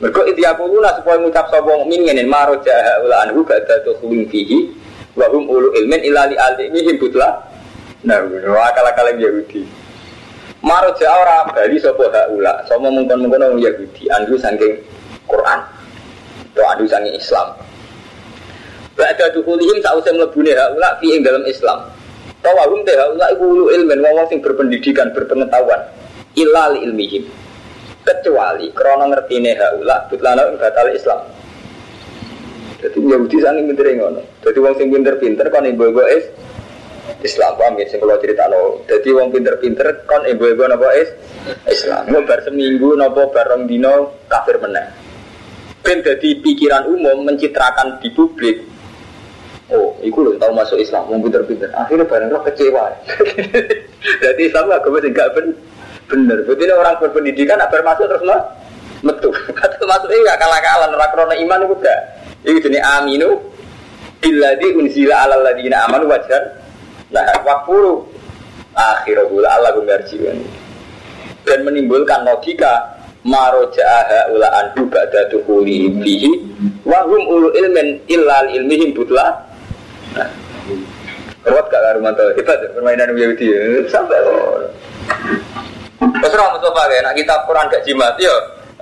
[0.01, 4.73] mergo idiakuluna supaya ngucap sapa mukmin ngene maro jaha ula anhu ba'da tukhulin fihi
[5.15, 7.53] wa hum ulu ilmin ila li alimihim butla
[8.03, 9.63] Nah, akal-akal yang Yahudi.
[10.59, 14.79] Maro jauh ora bali sapa haula, sama mungkin-mungkin orang Yahudi andu saking
[15.27, 15.59] Quran.
[16.51, 17.55] Atau andu saking Islam.
[19.03, 21.91] Ba'da dukulihim sausai mlebune haula fi ing dalam Islam.
[22.39, 25.91] Tawahum teh haula iku ulu ilmen wong sing berpendidikan, berpengetahuan.
[26.39, 27.27] Illa li ilmihim.
[28.07, 31.19] Kecuali krana ngertine haula butlana ing batal Islam.
[32.79, 34.23] Jadi Yahudi saking pinter ngono.
[34.43, 36.27] Jadi wong sing pinter-pinter kan ibu-ibu is
[37.27, 38.87] Islam paham ya, kalau cerita lo.
[38.87, 41.11] Jadi wong pinter-pinter kon ibu-ibu nopo is
[41.67, 42.07] Islam.
[42.11, 44.95] Mau bar seminggu nopo bareng dino kafir meneng.
[45.83, 48.72] Ben jadi pikiran umum mencitrakan di publik.
[49.71, 51.71] Oh, iku loh tahu masuk Islam, wong pinter-pinter.
[51.73, 52.93] Akhirnya bareng lo kecewa.
[54.27, 55.47] jadi Islam gak gue enggak ben
[56.11, 56.39] bener.
[56.45, 58.43] Berarti orang berpendidikan apa masuk terus mah
[59.07, 59.31] metu.
[59.59, 60.89] Kata masuk ini gak kalah-kalah.
[60.93, 62.01] Rakrono iman itu gak.
[62.43, 63.39] Itu jenis aminu.
[64.19, 66.63] Biladi unzila ala ladina amanu wajar
[67.13, 67.77] Nah, waktu
[68.73, 70.41] akhirnya Allah gumarjiwan
[71.45, 76.33] dan menimbulkan logika marojaha ula anhu ba'da tuhuli bihi
[76.89, 79.45] wahum ulu ilmin illal ilmihim butla
[80.17, 80.29] nah
[81.43, 84.63] Rawat gak Karumanto, hebat ya permainan Yahudi ya, sampai loh
[85.99, 88.31] Terus orang Mustafa kayak, nak kita Quran gak jimat, ya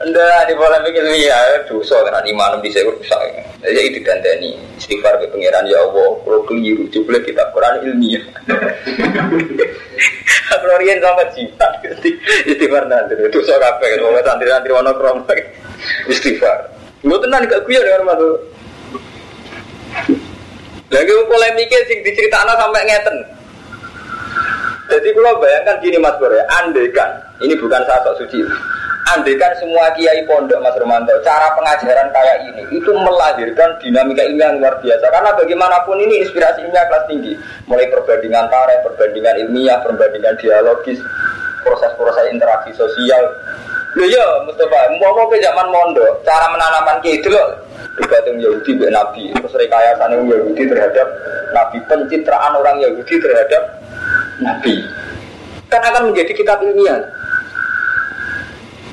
[0.01, 3.21] Enggak, di polemik ilmiah, dosa kan, di sekur bisa
[3.61, 8.25] Jadi itu dandani istighfar ke pangeran ya Allah, kalau keliru kita Quran ilmiah.
[10.51, 11.73] Kalau rian sama jimat
[12.49, 14.01] istighfar nanti itu soal apa kan?
[14.01, 15.21] Mau santri santri mana krom
[16.09, 16.59] istighfar.
[17.05, 18.37] Gue tenang gak gue dengan masuk.
[20.91, 23.17] Lagi polemiknya sing diceritakan sampai ngeten.
[24.91, 28.43] Jadi kalau bayangkan gini Mas Bro ya, andai kan ini bukan sosok suci.
[29.15, 34.51] Andai kan semua kiai pondok Mas Romanto, cara pengajaran kayak ini itu melahirkan dinamika ilmiah
[34.51, 35.07] yang luar biasa.
[35.15, 37.39] Karena bagaimanapun ini inspirasi ilmiah kelas tinggi,
[37.71, 40.99] mulai perbandingan tarikh, perbandingan ilmiah, perbandingan dialogis,
[41.63, 43.31] proses-proses interaksi sosial.
[43.99, 47.59] Loh ya, Mustafa, mau ke zaman mondok, cara menanamkan itu loh
[47.99, 51.09] bergantung Yahudi be Nabi, terus rekayasa Yahudi terhadap
[51.51, 53.63] Nabi, pencitraan orang Yahudi terhadap
[54.39, 54.79] Nabi.
[55.67, 57.03] Kan akan menjadi kitab ilmiah.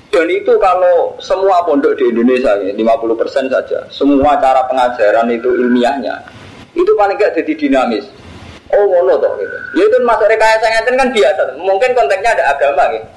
[0.09, 6.15] Dan itu kalau semua pondok di Indonesia ini 50% saja, semua cara pengajaran itu ilmiahnya,
[6.73, 8.07] itu paling gak jadi dinamis.
[8.73, 9.57] Oh ngono toh gitu.
[9.79, 11.55] Ya itu masa rekayasa ngeten kan biasa.
[11.55, 13.07] Mungkin konteksnya ada agama gitu.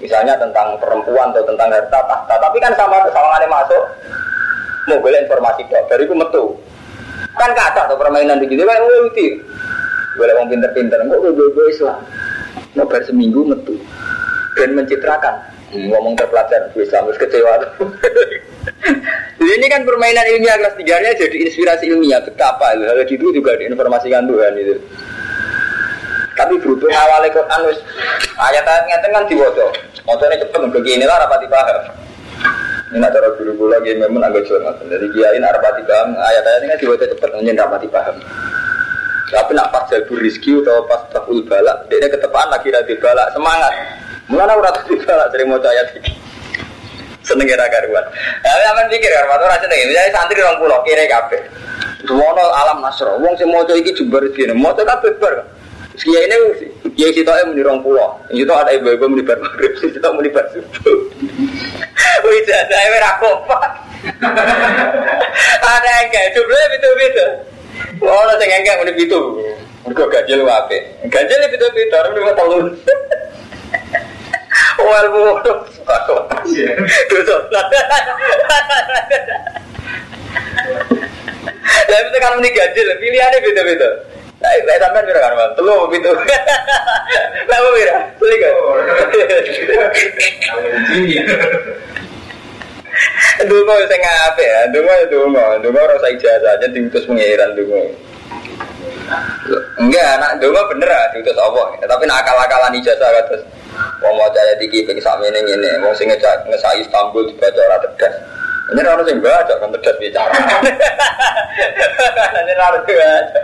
[0.00, 3.82] Misalnya tentang perempuan atau tentang harta tahta, tapi kan sama sama masuk
[4.88, 6.44] mau boleh informasi dok, dari itu metu.
[7.36, 9.44] Kan kata atau permainan begitu kan ngerti.
[10.16, 12.00] Boleh mau pinter-pinter, kok gue Islam.
[12.74, 13.76] Mau seminggu metu.
[14.56, 15.36] Dan mencitrakan.
[15.70, 17.54] Hmm, ngomong terpelajar gue Islam terus kecewa
[19.40, 22.74] ini kan permainan ilmiah kelas tiga nya jadi inspirasi ilmiah betapa.
[22.74, 24.74] Lalu gitu juga diinformasikan Tuhan itu.
[26.34, 27.60] Tapi berhubung awalnya Quran
[28.40, 29.66] ayat-ayat ngeten kan diwoco
[30.08, 32.00] motornya cepet begini lah rapati paham
[32.90, 34.82] ini nak cara guru guru lagi memang agak curhat.
[34.82, 38.16] Jadi kiai nak rapati paham ayat-ayat ini kan dibaca cepat, hanya rapati paham.
[39.30, 43.72] Tapi nak pas jalur rizki atau pas tahul balak, dia ketepaan lagi rati balak semangat.
[44.26, 46.10] Mulanya aku rati balak sering mau ayat ini.
[47.22, 48.02] Seneng kira karuan.
[48.42, 51.38] Tapi apa pikir kan, waktu rasa nih, misalnya santri orang pulau kira kafe.
[52.02, 55.46] Semono alam nasro, wong sing mau iki jembar sini, mau kafe bar.
[56.00, 56.36] Kiai ini,
[56.96, 58.16] kiai situ muni rong pulau.
[58.32, 60.96] Itu ada ibu-ibu muni bar maghrib, situ muni subuh.
[62.24, 63.60] Wih, saya merah kompak.
[65.76, 67.26] Ada yang kayak jumlahnya itu-itu.
[68.00, 69.20] Oh, ada yang enggak muni itu.
[69.84, 70.78] Mereka ganjil wape.
[71.12, 72.64] Ganjil itu itu orang lima tahun.
[74.80, 75.58] Well, bodoh.
[77.12, 77.36] Dosa.
[81.90, 84.09] Tapi itu kan muni ganjil, pilihannya beda-beda.
[84.40, 85.52] Nah, saya sampai bira kan, bang.
[85.52, 86.10] Telu gitu.
[87.48, 87.96] Lah apa bira?
[88.16, 88.52] Beli kan?
[93.40, 97.88] Dungo sing ngape ya, dungo ya dungo, dungo rasa ijazah aja diutus pengiran dungo.
[99.80, 101.72] Enggak, anak dungo bener lah diutus Allah.
[101.80, 103.44] Tapi nakal-akalan ijazah terus.
[104.04, 108.14] Mau mau caya tinggi sami ini ini, mau sing ngecak ngesai Istanbul dibaca orang tegas.
[108.70, 110.34] Ini orang sing baca kan tegas bicara.
[112.38, 113.40] Ini harus baca.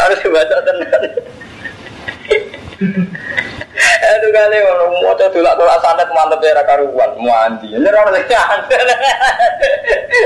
[0.00, 1.02] Harus baca tenan.
[4.10, 7.68] Itu kali kalau mau coba tulak tulak santet mantep ya karuan mandi.
[7.76, 8.88] Ini orang sing santet.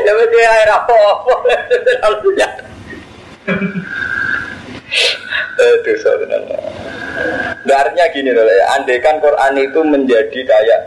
[0.06, 0.98] Ya mesti air apa.
[5.54, 6.58] Itu sebenarnya.
[7.64, 10.80] Artinya gini loh ya, andai kan Quran itu menjadi kayak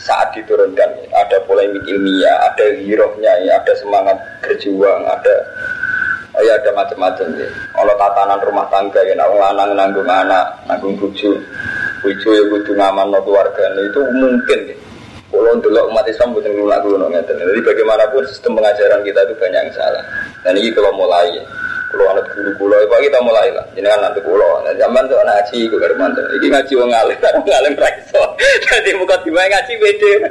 [0.00, 5.34] saat diturunkan ada polemik ilmiah, ada hirohnya, ya, ada semangat berjuang, ada
[6.40, 7.48] ya ada macam-macam ya.
[7.76, 11.36] Kalau tatanan rumah tangga ya, nak lanang nanggung anak, nanggung buju,
[12.00, 14.76] buju ya butuh ngaman no keluarga itu mungkin ya.
[15.30, 17.06] Kalau untuk umat Islam butuh nulak dulu.
[17.06, 20.02] Jadi bagaimanapun sistem pengajaran kita itu banyak yang salah.
[20.42, 21.44] Dan ini kalau mulai ya.
[21.90, 23.66] Kalau anak guru kulo, itu kita mulai lah.
[23.74, 26.22] Jadi kan nanti kulo, nah, zaman tuh ngaji, gue baru mantan.
[26.38, 28.22] Ini ngaji wong ngalim, wong ngalim raiso.
[28.38, 30.12] Jadi muka tiba ngaji beda.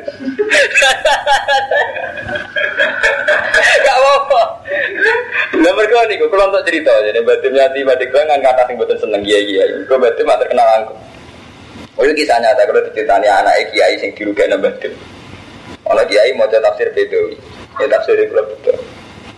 [3.60, 4.42] Gak apa-apa.
[5.60, 6.96] Nah mereka nih, gue untuk cerita.
[7.04, 9.84] Jadi batim nyati, batik gue nggak kata sing betul seneng kiai kiai.
[9.84, 10.96] Gue batim mak terkenal aku.
[12.00, 14.96] Oh itu kisah nyata, kalau diceritani anak kiai sing dirugai batim.
[15.84, 17.36] Kalau kiai mau tafsir bedo,
[17.84, 18.79] ya tafsir itu betul.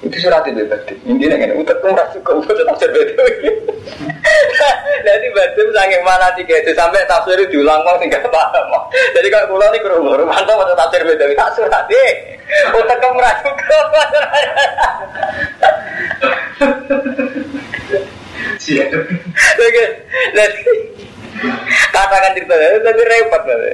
[0.01, 0.97] Itu surat itu tadi.
[1.05, 3.21] Intinya kan, utak pun rasa kau baca tafsir bedo.
[5.01, 8.65] Jadi batin sangat mana tiga itu sampai tafsir itu diulang kok tinggal paham.
[8.89, 11.25] Jadi kalau pulau ini kurung kurung mantap baca tafsir bedo.
[11.37, 12.11] Tak surat deh.
[12.73, 13.85] Utak kau merasa kau.
[19.61, 19.85] Oke,
[21.93, 23.73] katakan cerita tapi repot nanti.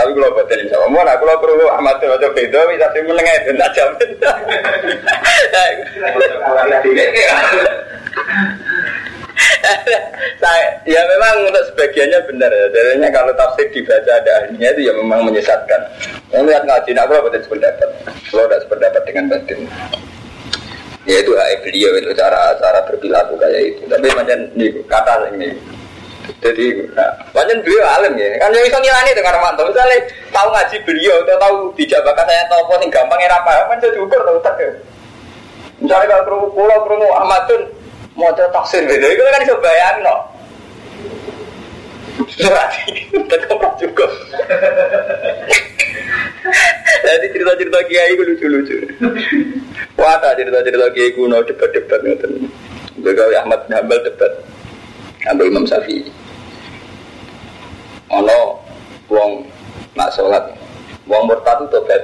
[0.00, 3.52] Tapi kalau batin insya Allah, nah kalau perlu Ahmad itu baca beda, sih menengah itu
[3.60, 4.10] tak jamin.
[10.88, 12.66] ya memang untuk sebagiannya benar ya.
[12.72, 15.80] Jadinya kalau tafsir dibaca ada ahlinya itu ya memang menyesatkan.
[16.32, 17.88] Yang lihat ngaji, nak kalau betul sependapat.
[18.32, 19.60] Kalau tidak sependapat dengan batin.
[21.08, 23.82] Ya itu hak beliau itu cara cara berperilaku kayak itu.
[23.84, 25.79] Tapi macam ini kata ini.
[26.38, 28.38] Jadi, nah, macam beliau alim ya.
[28.38, 29.66] Kan yang bisa ngilani itu karena mantap.
[29.66, 29.98] Misalnya
[30.30, 33.78] tahu ngaji beliau atau tahu bijak bakat saya tahu apa yang gampang era apa, kan
[33.82, 34.70] jadi ukur tahu tak ya.
[35.80, 37.62] Misalnya kalau pulau kerungu Ahmadun
[38.14, 40.16] mau tafsir beda, itu kan bisa bayang no.
[42.20, 42.92] Berarti
[43.32, 44.06] tetap juga.
[47.00, 48.76] Jadi cerita-cerita kiai itu lucu-lucu.
[49.96, 52.32] Wah, cerita-cerita kiai kuno debat-debat ngoten.
[53.00, 54.32] Begawe Ahmad bin Hambal debat.
[55.28, 56.08] Ambil Imam Syafi'i.
[58.08, 58.56] Ono
[59.12, 59.44] wong
[59.92, 60.48] nak sholat,
[61.04, 62.00] wong murtad itu tobat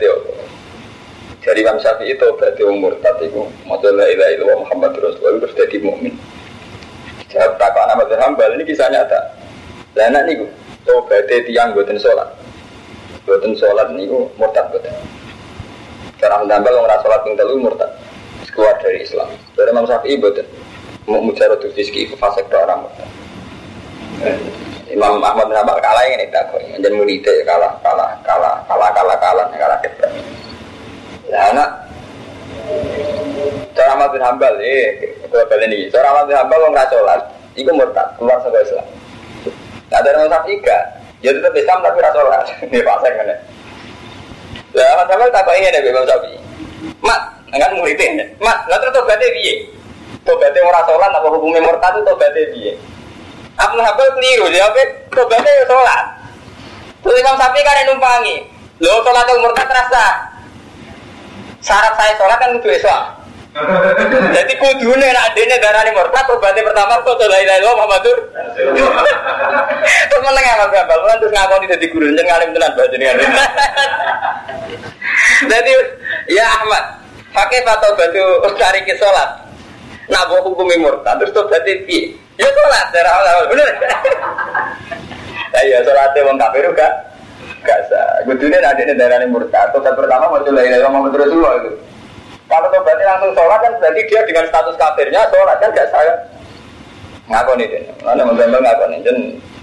[1.40, 5.56] Jadi Imam Syafi'i itu berarti wong murtad itu Maksudnya la ilaha illallah Muhammad Rasulullah terus
[5.56, 6.12] jadi mukmin.
[7.32, 9.20] Jawab takut Ahmad bin Hambal ini kisah nyata.
[9.96, 10.44] Lah anak niku
[10.84, 12.28] tobaté tiang boten sholat.
[13.24, 14.92] Boten sholat niku murtad boten.
[16.20, 17.90] Cara mendambal wong ora sholat ping murtad.
[18.52, 19.28] Keluar dari Islam.
[19.56, 20.65] Dari Imam Syafi'i boten.
[21.06, 23.10] Mau mujaratu fiski fasik orang murtad.
[24.90, 26.62] Imam Ahmad bin Hambal kalah ini tak kok.
[26.62, 30.10] Jangan murid kalah, kalah, kalah, kalah, kalah, kalah, kalah debat.
[31.26, 31.70] Nah, anak
[33.76, 35.86] Cara Ahmad bin Hambal, eh, gue balik ini.
[35.92, 37.20] Cara Ahmad bin Hambal nggak sholat,
[37.54, 38.86] itu murtad, keluar sebagai Islam.
[39.92, 40.56] Nah dari Imam Syafi'i
[41.20, 42.42] ya tetap Islam tapi rasa sholat.
[42.72, 43.36] Ini pasang kan ya.
[44.74, 46.38] Lah Ahmad Hambal tak ini deh Imam Syafi'i.
[47.04, 47.20] Mat,
[47.52, 48.24] enggak muridnya.
[48.40, 49.54] Mat, nggak terus tobatnya piye?
[50.26, 52.72] Tobatnya orang sholat apa hukumnya murtad itu tobatnya piye?
[53.62, 56.02] Ahmad Hambal keliru, jawabnya tobatnya ya sholat.
[57.06, 58.42] Terus Imam Syafi'i kan numpangi.
[58.82, 60.34] Lo sholat murtad terasa.
[61.62, 63.02] Syarat saya sholat kan itu esok.
[64.34, 68.18] Jadi kudune nak dene darani murtad obatnya pertama kok la ilaha illallah Muhammadur.
[70.10, 73.16] Terus meneng Mas Gambal, lan terus ngakoni dadi guru jeneng ngalim tenan jenengan.
[75.46, 75.72] Jadi
[76.34, 76.98] ya Ahmad,
[77.30, 78.24] pakai fatwa batu
[78.58, 79.45] cari ke sholat.
[80.06, 82.14] Nak bawa hukum murtad terus tobat piye?
[82.38, 83.68] Ya sholat darah awal bener.
[85.56, 86.84] Ya sholatnya wong kafir juga
[87.64, 88.22] gak sah.
[88.28, 91.72] Kudune nak dene darani murtad, tobat pertama mau ilaha illallah Muhammadur Rasulullah itu.
[92.46, 96.12] Kalau tobatnya langsung sholat kan berarti dia dengan status kafirnya sholat kan gak saya
[97.26, 97.68] ngaku nih.
[98.04, 99.16] Mana menggambar ngaku nih dan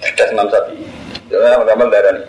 [0.03, 0.85] cerdas Imam Syafi'i.
[1.31, 2.25] Jadi menggambar darah nih.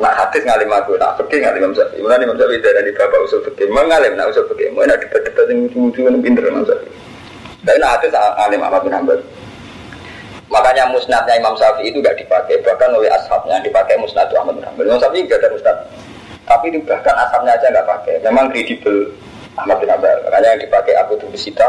[0.00, 2.02] Nah hadis ngalim aku, nah pergi ngalim Imam Syafi'i.
[2.04, 3.64] Mulai Imam Syafi'i darah di bapak usul pergi.
[3.70, 4.68] Mengalim nah usul pergi.
[4.74, 7.09] Mau nak debat-debat yang lucu-lucu yang pinter Imam Syafi'i.
[7.60, 9.20] Tapi nah hadis ngalim Ahmad bin Hanbal.
[10.50, 14.84] Makanya musnadnya Imam Syafi'i itu gak dipakai, bahkan oleh ashabnya dipakai musnad Ahmad bin Hanbal.
[14.88, 15.76] Imam Syafi'i gak ada musnad.
[16.48, 18.18] Tapi itu bahkan ashabnya aja gak pakai.
[18.26, 19.12] Memang kredibel
[19.54, 20.18] Ahmad bin Hanbal.
[20.26, 21.68] Makanya yang dipakai Abu Tubisita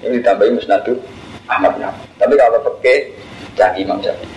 [0.00, 0.94] ini ditambahi Musnadu
[1.50, 2.06] Ahmad bin Hanbal.
[2.16, 2.96] Tapi kalau pakai
[3.58, 4.30] canggih Imam Syafi'i.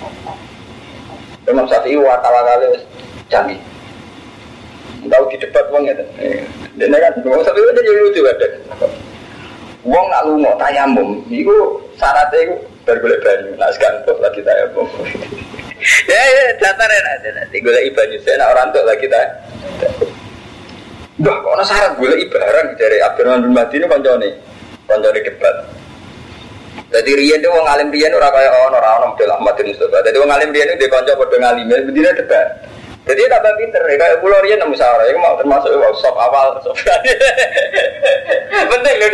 [1.46, 2.68] Imam Syafi'i wakala kali
[3.30, 3.60] canggih.
[5.06, 5.94] Tahu di debat wong ya.
[6.76, 8.48] Dan kan Imam Syafi'i itu jadi lucu ada.
[9.86, 11.54] Wong nak lungo tayamum, itu
[11.94, 12.56] syaratnya itu
[12.90, 13.54] bergolek banyu.
[13.54, 14.88] Nah sekarang lagi tayamum.
[16.10, 17.30] ya, ya, datar ya nanti.
[17.30, 18.18] Nanti golek banyu.
[18.26, 20.10] Saya nak orang tuh lagi tayamum.
[21.16, 24.30] Wah, kok ada syarat gue barang dari Abdurrahman bin Mahdi ini koncone,
[24.84, 25.56] koncone debat.
[26.92, 30.04] Jadi Rian itu orang alim Rian orang kaya oh orang orang model Ahmad bin Mustafa.
[30.04, 32.48] Jadi orang alim Rian itu dia konco pada ngalim, berdiri debat.
[33.06, 36.58] Jadi tambah pinter, ya kayak pulau Rian nemu musyawarah, ya mau termasuk wow, sop awal,
[36.66, 36.74] sop
[38.74, 39.10] Penting loh,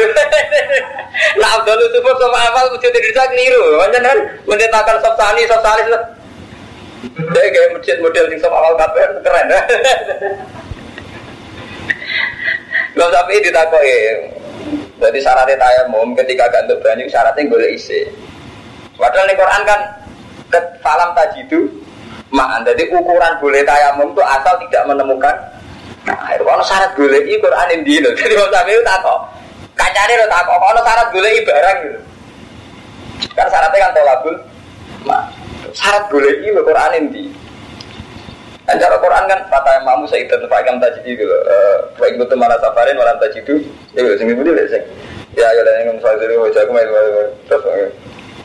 [1.35, 4.17] nah Abdul Yusuf sop awal mesti tidak keliru, macam kan,
[4.47, 5.99] mencetakkan sop sani, sop salis lah.
[7.35, 9.51] Kayak masjid model sing sop awal kafe keren.
[12.95, 13.95] Gak sampai ditakoi.
[15.01, 18.07] Jadi syaratnya tayamum ketika gantuk banyu syaratnya boleh isi.
[18.95, 19.81] Padahal di Quran kan
[20.79, 21.65] falam tajidu
[22.31, 22.63] maan.
[22.63, 25.35] Jadi ukuran boleh tayamum itu asal tidak menemukan
[26.01, 28.11] Nah, kalau syarat boleh i Quran ini loh.
[28.17, 29.19] Jadi kalau sampai itu takok.
[29.77, 30.57] Kacanya lo takok.
[30.57, 31.99] Kalau syarat boleh i barang gitu.
[33.37, 34.35] Kan syaratnya kan tolabul.
[35.05, 35.23] Nah,
[35.77, 37.23] syarat boleh i Quran ini.
[38.61, 41.41] Dan cara Quran kan kata mamu saya itu fakam tajid itu loh.
[41.97, 43.55] Baik betul mana safarin walam tajid itu.
[43.93, 44.83] Ya sing itu deh sing.
[45.37, 46.87] Ya ya dan yang dari wajah aku main
[47.49, 47.63] terus.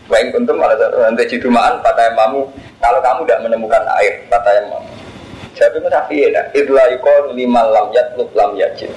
[0.09, 2.49] Baik betul mana safarin tajid itu maan kata mamu.
[2.81, 4.93] Kalau kamu tidak menemukan air kata yang mamu.
[5.57, 8.93] Jadi tapi ya, idla yukon lima lam yatlub lam yajid.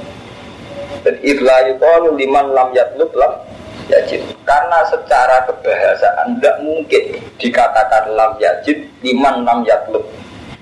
[1.07, 3.39] Dan idla yukon lima lam yatlub lam
[3.88, 4.19] yajid.
[4.43, 7.03] Karena secara kebahasaan tidak mungkin
[7.39, 10.03] dikatakan lam yajid liman lam yatlub.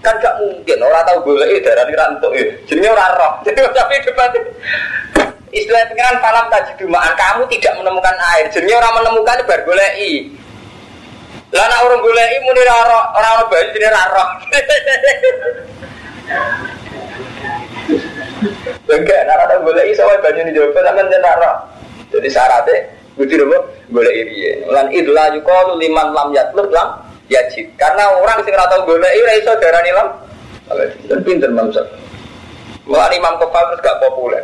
[0.05, 0.78] Kan gak mungkin.
[0.86, 3.34] Orang tahu boleh darah ini rantuk ya jadi orang roh.
[3.41, 4.34] Jadi tapi debat
[5.49, 8.45] istilah pengiran falam tadi kamu tidak menemukan air.
[8.53, 10.11] Jadi orang menemukan baru boleh i
[11.56, 14.30] Lah nek urung goleki muni ora ora ora banyu jenenge ora roh.
[18.91, 21.52] Enggak, nek ora goleki sawah banyu ni jowo sampean jenenge ora.
[22.12, 22.76] Jadi syaratnya
[23.16, 23.58] kudu nopo
[23.95, 24.52] goleki piye.
[24.68, 27.00] Lan idla yuqalu liman lam yatlub lam
[27.32, 27.72] yajid.
[27.80, 30.08] Karena orang sing ora tau goleki ora iso darani lam.
[31.08, 31.80] Dan pinter mamsa.
[32.88, 34.43] Mulai Imam Kofal terus gak populer.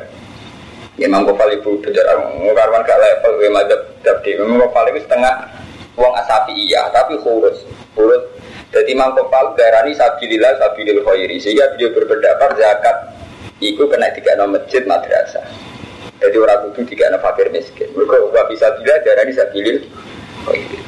[0.99, 4.39] Imam Kofal ibu bejar karwan gak level gue madep dabdi.
[4.39, 5.62] Imam Kofal itu setengah
[5.97, 7.61] uang asafi iya, tapi khurus,
[7.93, 8.23] khurus.
[8.73, 12.97] Jadi Imam Kopal darani sabilillah sabilil khairi sehingga beliau berpendapat zakat
[13.61, 15.45] itu kena tiga nama masjid madrasah.
[16.17, 17.85] Jadi orang kudu tiga nama fakir miskin.
[17.93, 19.77] Mereka gak bisa bila darani sabilil
[20.49, 20.79] khairi.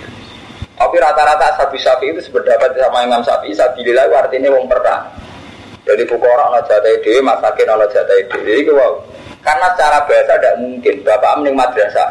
[0.75, 5.07] Tapi rata-rata sapi sapi itu sependapat sama Imam Sapi sabilillah itu artinya wong perang.
[5.85, 8.65] Jadi buku orang ada jatah ide, masakin ada jatah ide.
[8.65, 8.97] Itu wow.
[9.45, 10.95] Karena secara bahasa tidak mungkin.
[11.05, 12.09] Bapak mending madrasah.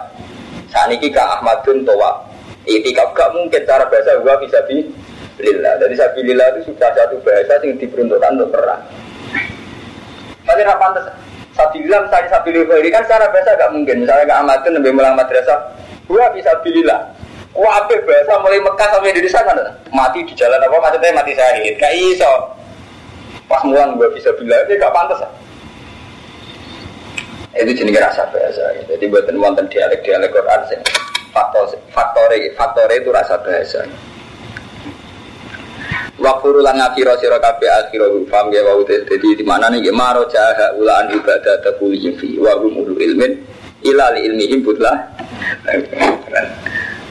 [0.71, 2.34] Saat ini ke Ahmadun Towa
[2.65, 4.89] Itikaf gak mungkin cara bahasa gua bisa di
[5.37, 5.77] lillah.
[5.77, 5.95] Jadi
[6.25, 8.81] lillah itu sudah satu bahasa yang diperuntukkan untuk perang.
[10.45, 11.05] Tapi apa pantas
[11.77, 14.09] lillah misalnya lillah ini kan secara bahasa gak mungkin.
[14.09, 15.61] Misalnya gak amatin lebih mulang madrasah,
[16.09, 17.05] gua bisa lillah.
[17.55, 19.55] Wah, apa bahasa mulai Mekah sampai di sana
[19.95, 21.77] mati di jalan apa maksudnya mati syahid.
[21.77, 22.33] Kayak iso.
[23.45, 25.21] Pas mulang gua bisa bilang itu gak pantas.
[27.55, 28.73] Itu jenis rasa bahasa.
[28.89, 31.05] Jadi buat wonten dialek-dialek Quran sih
[31.35, 33.83] faktor faktor faktor itu rasa bahasa.
[36.15, 39.91] Wakfuru lan ngakira sira kabeh akhira fam ya wau dadi di mana nih?
[39.91, 43.43] Maro jaha ulaan ibadah tabuli fi wa hum ilmin
[43.83, 44.95] ila li ilmihim butlah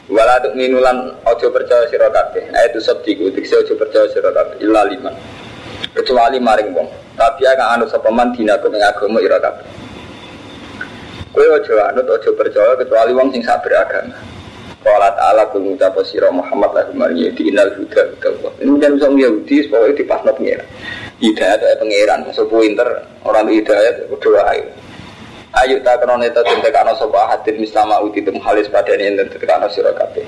[0.08, 2.48] wala tuk minulan ojo percaya sira kabeh.
[2.56, 4.64] Ayat sabdiku dikse ojo percaya sira kabeh.
[4.64, 5.12] Illa liman.
[5.92, 6.88] Kecuali maring wong.
[7.14, 9.83] Tapi akan anu sapa man dinaku ing agama ira kabeh
[11.34, 14.14] Kue ojo anut ojo percaya kecuali wong sing sabar agama.
[14.86, 18.30] Kala ta'ala kul ngucap sira Muhammad lahum mariyah di inal huda huda.
[18.62, 20.68] Ini menjadi usang Yahudi pokoknya di pasna pengiran.
[21.18, 22.88] Hidayat atau pengiran, masuk pinter
[23.26, 24.66] orang hidayat berdoa ayo.
[25.58, 29.66] Ayo tak kena neta tentekano sopa hadir mislama uti tem halis pada ini dan tentekano
[29.74, 30.22] sira kabeh.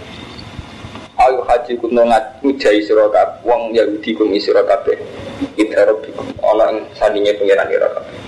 [1.22, 2.02] Ayo haji kuno
[2.42, 4.98] ngujai sira kabeh, wong Yahudi kum sira kabeh.
[5.54, 8.25] Ida rabbikum ana sandinge pengiran sira kabeh.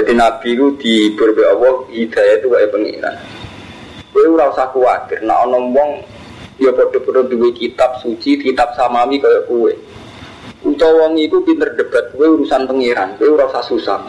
[0.00, 3.20] Jadi Nabi itu di berbe Allah hidayah itu kayak pengiran.
[4.16, 5.20] Kue ora usah khawatir.
[5.28, 6.00] Nah ono wong
[6.56, 9.76] ya padha-padha duwe kitab suci, kitab samawi kayak kue.
[10.64, 13.12] Utawa wong iku pinter debat kue urusan pengiran.
[13.20, 14.00] Kue ora usah susah.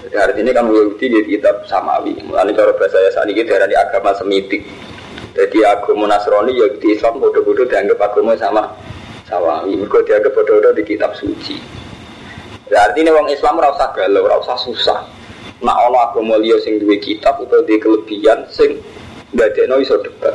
[0.00, 2.16] Jadi artinya kan Yahudi di kitab samawi.
[2.24, 4.64] Mulane cara bahasa ya saat ini darah di agama semitik.
[5.36, 8.64] Jadi agama Nasrani ya di Islam bodoh-bodoh dianggap agama sama
[9.28, 9.76] samawi.
[9.76, 11.84] Mereka dianggap bodoh-bodoh di kitab suci.
[12.66, 14.98] Berarti ini orang Islam ora usah galau, ora usah susah.
[15.62, 18.76] Nak ana agama liya sing duwe kitab utawa duwe kelebihan sing
[19.32, 20.34] ndadekno iso debat.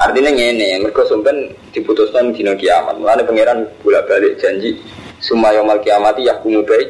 [0.00, 2.96] Artinya ngene, mereka sumpen diputuskan dina kiamat.
[2.96, 4.80] Mulane pangeran bolak-balik janji
[5.20, 6.88] sumaya mal kiamat ya baik.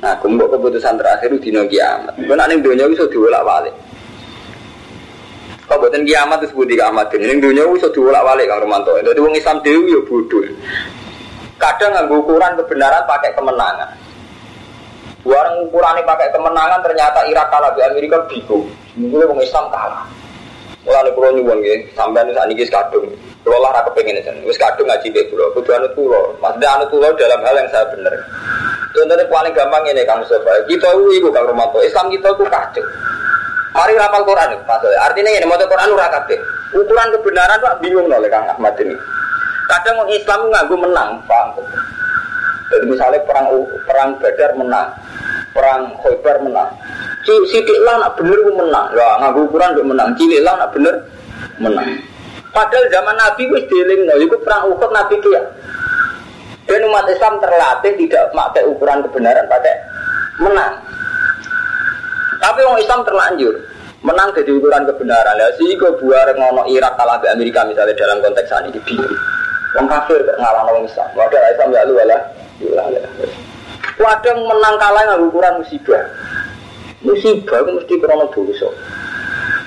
[0.00, 2.16] Nah, kumpul keputusan terakhir dina kiamat.
[2.16, 3.72] Kau nak ning donya iso diwolak-walik.
[5.68, 7.12] Kau buatan kiamat itu sebut kiamat.
[7.16, 8.92] Ning donya iso diwolak-walik Kang Romanto.
[8.96, 10.44] Dadi wong Islam dhewe ya bodoh.
[11.60, 13.90] Kadang nggak ukuran kebenaran pakai kemenangan.
[15.20, 18.64] Barang ukurannya pakai kemenangan ternyata Irak kalah di Amerika bingung.
[18.96, 20.02] Mungkin orang Islam kalah.
[20.80, 23.04] Mulai pulau nyuwun ya, sampai nih saat ini kadung.
[23.44, 24.32] Pulau lah raka pengen aja.
[24.48, 25.52] Wis kadung ngaji deh pulau.
[25.52, 26.32] Kudu anu pulau.
[26.40, 28.16] Maksudnya anu pulau dalam hal yang saya benar.
[28.96, 30.50] Contohnya paling gampang ini kamu Sofa.
[30.64, 31.84] Kita itu kang Romanto.
[31.84, 32.84] Islam kita itu kacau.
[33.70, 34.98] Mari rapal Quran, maksudnya.
[35.04, 36.08] Artinya ini mau Quran ura
[36.74, 38.94] Ukuran kebenaran pak bingung oleh Kang Ahmad ini.
[39.70, 41.54] Kadang orang Islam nganggu menang, paham?
[42.74, 43.46] Jadi misalnya perang
[43.86, 44.88] perang Badar menang,
[45.54, 46.70] perang Khaybar menang.
[47.22, 50.10] Sidik lah nak bener menang, ya nganggu ukuran gue menang.
[50.18, 50.94] Cilik lah nak bener
[51.62, 51.86] menang.
[52.50, 55.42] Padahal zaman Nabi wis dieling, no, itu perang Uhud Nabi kia.
[56.66, 59.74] Dan umat Islam terlatih tidak pakai ukuran kebenaran, pakai
[60.42, 60.74] menang.
[62.42, 63.54] Tapi orang Islam terlanjur
[64.02, 65.38] menang jadi ukuran kebenaran.
[65.38, 68.82] Ya sih gue buar ngono Irak kalah Amerika misalnya dalam konteks ini di
[69.78, 71.08] Wong kafir ngalah wong Islam.
[71.14, 72.18] Wadah Islam ya lu wala.
[74.00, 76.02] Wadah menang kalah nggak ukuran musibah.
[77.06, 78.68] Musibah itu mesti krono dosa.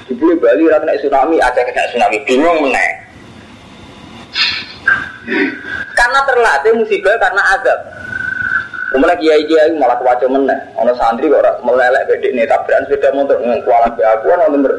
[0.05, 2.89] Dibeli Bali ra kena tsunami, aja kena tsunami, bingung meneh.
[5.95, 7.79] Karena terlatih musibah karena azab.
[8.93, 10.59] Kemudian kiai kiai malah kewaca meneh.
[10.77, 14.73] Ono santri kok melelek gede nih tabrakan sepeda motor dengan kualat be aku ono nomor.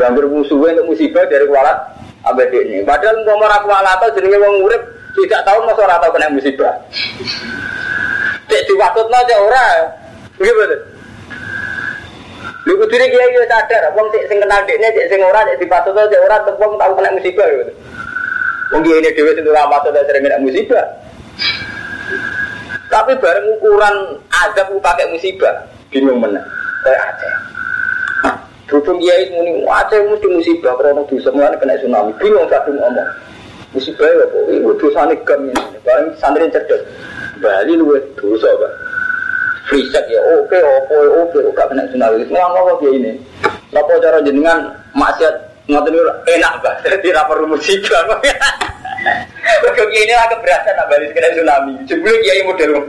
[0.00, 1.91] Ganggu musuhnya untuk musibah dari kualat
[2.22, 2.86] abadi ini.
[2.86, 4.82] Padahal mau aku atau jenenge wong urip
[5.18, 6.72] tidak tahu masa ora tahu kena musibah.
[8.48, 9.66] Cek diwatutno aja ora.
[10.40, 10.80] Nggih betul.
[12.62, 15.98] Lu kudune kiai yo sadar, wong sing sing kenal dekne, sing sing ora, sing dipatut
[15.98, 17.72] sing ora wong tau kena musibah gitu.
[18.70, 20.86] Wong ini dhewe sing ora patut sering kena musibah.
[22.86, 26.44] Tapi bareng ukuran azab pakai musibah, bingung menang.
[26.84, 27.34] Kayak Aceh.
[28.72, 32.16] Berhubung kiai muni Aceh mesti musibah karena dosa mulane kena tsunami.
[32.16, 33.08] Bingung kadung ngomong.
[33.76, 35.60] Musibah ya kok itu dosane gam ini.
[35.84, 36.80] Bareng santri cerdas.
[37.44, 38.72] Bali luwe dosa, Pak
[39.80, 43.12] check ya oke oke oke gak kena tsunami semua apa dia ini
[43.72, 44.58] apa cara jenengan
[44.92, 45.34] maksiat
[45.70, 45.96] ngoten
[46.28, 48.20] enak bah jadi ra musibah
[49.62, 52.70] Kok ini lah keberatan nak balik kena tsunami jebule kiai model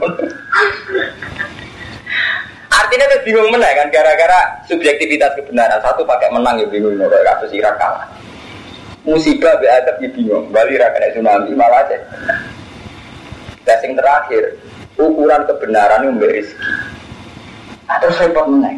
[2.74, 7.54] Artinya tuh bingung menang kan gara-gara subjektivitas kebenaran satu pakai menang ya bingung kalau kasus
[7.54, 8.02] Irak kalah.
[9.06, 10.50] Musibah be adab ya bingung.
[10.50, 11.98] Bali ra kena tsunami malah aja.
[13.64, 14.58] Dan terakhir,
[15.00, 16.72] ukuran kebenaran yang rezeki.
[17.88, 18.76] Atau repot meneng.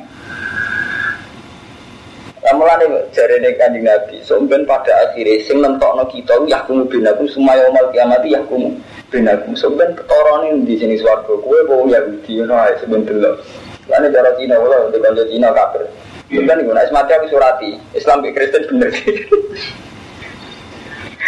[2.47, 4.16] Mulane jare nek kanjeng Nabi,
[4.64, 8.70] pada akhirnya sing nentokno kita ya kumu binakum semaya umal kiamat ya kumu
[9.11, 9.53] binakum.
[9.59, 13.42] Somben ketorone di sini kowe wong Yahudi ngono ae sampean delok.
[13.87, 15.87] Lane cara Cina wala untuk kanca Cina kafir.
[16.26, 18.91] Sampeyan iku nek mati aku surati, Islam ke Kristen bener.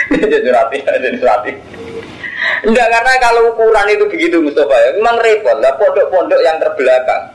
[0.08, 1.52] Jadi surati, jadi surati.
[2.64, 7.28] Enggak karena kalau ukuran itu begitu Mustafa ya, memang repot lah pondok-pondok yang terbelakang.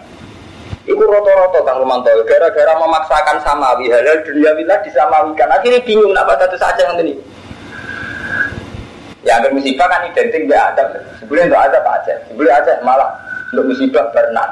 [0.83, 5.47] Itu roto-roto Kang Romanto, gara-gara memaksakan samawi halal dunia bila disamawikan.
[5.47, 7.15] Akhirnya bingung kenapa satu saja yang ini.
[9.23, 10.99] Ya musibah kan identik dengan Adam.
[11.23, 13.07] Sebelum itu ada Pak Aceh, sebelum Aceh malah
[13.55, 14.51] untuk musibah berenang.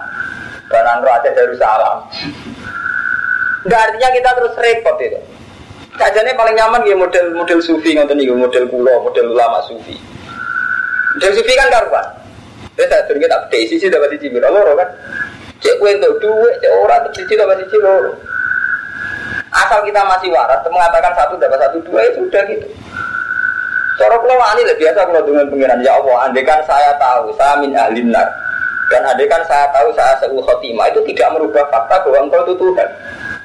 [0.71, 1.97] Berenang roh Aceh salam.
[3.67, 5.19] Enggak artinya kita terus repot itu.
[5.99, 9.93] Sajane paling nyaman ya model model sufi ngoten niku, model kulo, model ulama sufi.
[11.19, 12.07] Dan sufi kan karuan.
[12.79, 14.89] Terus saya turun kita update sisi dapat sisi loro kan.
[15.61, 18.15] Cek kue untuk dua, cek orang untuk sisi dapat loro.
[19.51, 22.67] Asal kita masih waras, mengatakan satu dapat satu dua itu sudah gitu.
[23.99, 26.17] Cara pulau ini lah biasa kalau dengan pengiran ya Allah.
[26.25, 28.25] Andaikan saya tahu saya min ahlinar
[28.91, 32.89] dan andaikan saya tahu saya seul khotimah itu tidak merubah fakta bahwa engkau itu Tuhan.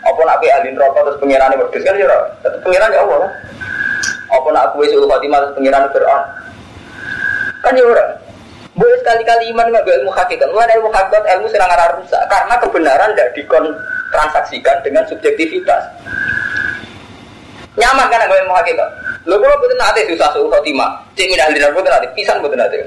[0.02, 3.30] Apa nak ke ahlin rokok terus pengiran yang berdua kan ya tetap pengiran ya Allah.
[4.26, 6.22] Apa nak aku seul khotimah terus pengiran Fir'aun
[7.62, 8.10] Kan ya orang.
[8.76, 10.48] Boleh sekali-kali iman nggak ilmu hakikat.
[10.52, 15.82] Mulai ilmu hakikat ilmu serang arah rusak karena kebenaran tidak dikontransaksikan dengan subjektivitas.
[17.78, 18.88] Nyaman kan nggak ilmu hakikat.
[19.26, 20.90] Lo kalau betul nanti susah suhu khotimah.
[21.18, 22.78] Cik minah lidah betul nanti pisan betul nanti.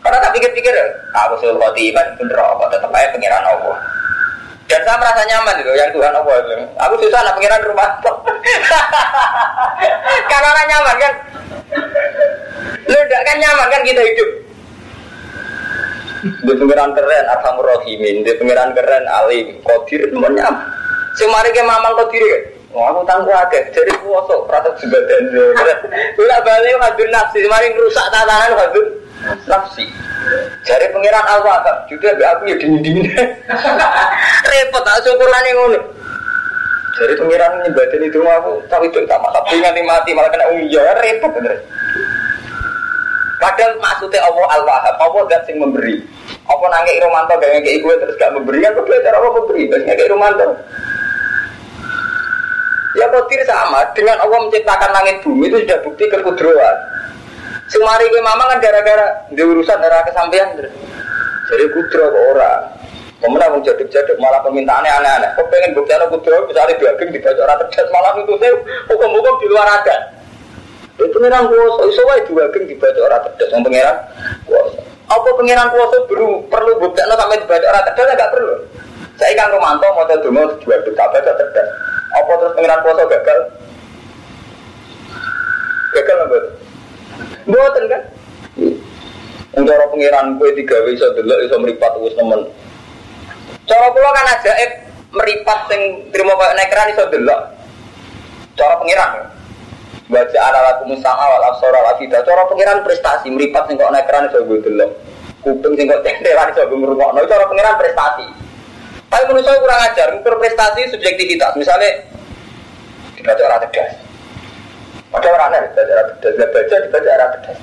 [0.00, 0.72] Karena tak pikir-pikir,
[1.12, 3.76] aku suhu khotimah bener apa tetap aja pengiran Allah.
[4.70, 6.54] Dan saya merasa nyaman itu yang Tuhan Allah itu.
[6.78, 7.90] Aku susah nak pengiran rumah.
[10.30, 11.12] Karena nyaman kan.
[12.86, 14.30] Lu tidak kan nyaman kan kita hidup.
[16.20, 18.22] Di pengiran keren, Arhamur Rahimin.
[18.22, 20.54] Di pengiran keren, Alim, itu nyaman.
[21.18, 22.42] Semari ke mamang Kodir kan.
[22.70, 25.26] Wah, aku tangguh aja, jadi kuasa, rata sebadan.
[26.14, 28.99] Bila balik hadir nafsi, semari rusak tatanan hadir
[29.48, 29.84] nafsi.
[30.64, 33.08] Jadi pengiran Allah, juga aku ya dingin-dingin.
[34.50, 35.80] Repot, tak syukuran yang ngono.
[37.00, 41.32] Pengiran nyebatin itu aku tahu itu tak tapi nanti mati malah kena umi ya repot
[41.32, 41.56] bener.
[43.40, 45.96] Padahal maksudnya Allah Al-Wahhab, Allah gak sing memberi.
[46.44, 49.84] Apa nangke Romanto gak ngekei gue terus gak memberi, kan gue cara apa memberi, terus
[49.88, 50.46] ngekei Romanto.
[53.00, 56.76] Ya kotir sama, dengan Allah menciptakan langit bumi itu sudah bukti kekudroan.
[57.70, 60.58] Semari gue mama kan gara-gara di urusan darah kesampaian.
[61.46, 62.60] Jadi kudro ke orang.
[63.20, 65.30] Kemudian mau jaduk-jaduk malah permintaannya aneh-aneh.
[65.38, 68.54] Kok pengen bukti anak kudro, misalnya daging dibaca orang malah itu saya
[68.90, 70.02] hukum-hukum di luar adat.
[70.96, 73.96] Itu pengiran kuasa, iso wae geng dibaca ora tedas wong pengiran
[74.44, 74.80] kuasa.
[75.08, 78.54] Apa pengiran kuasa perlu perlu buktekno sampai dibaca ora tedas enggak perlu.
[79.20, 81.68] Saya kan Romanto mau donga diwaduk kabeh tedas.
[82.18, 83.38] Apa terus pengiran kuasa gagal?
[85.92, 86.38] Gagal apa?
[87.46, 88.02] Mboten kan?
[89.50, 92.46] Untuk orang pengiran kue tiga iso delok iso meripat wis nemen.
[93.66, 94.70] Cara kula kan ajaib
[95.10, 97.40] meripat sing trimo koyo nekran iso delok.
[98.54, 99.10] Cara pengiran.
[100.10, 102.22] Baca ala laku musama wal absara wal afida.
[102.22, 104.90] Cara pengiran prestasi meripat sing kok naik keran iso gue delok.
[105.42, 107.20] Kuping sing kok tenderan iso gue ngrungokno.
[107.26, 108.26] Cara pengiran prestasi.
[109.10, 111.58] Tapi menurut saya kurang ajar, ukur prestasi subjektivitas.
[111.58, 112.06] Misalnya
[113.18, 114.09] dibaca orang tegas.
[115.10, 117.58] Ada orang aneh, dibaca orang tegas, nggak baca dibaca orang tegas.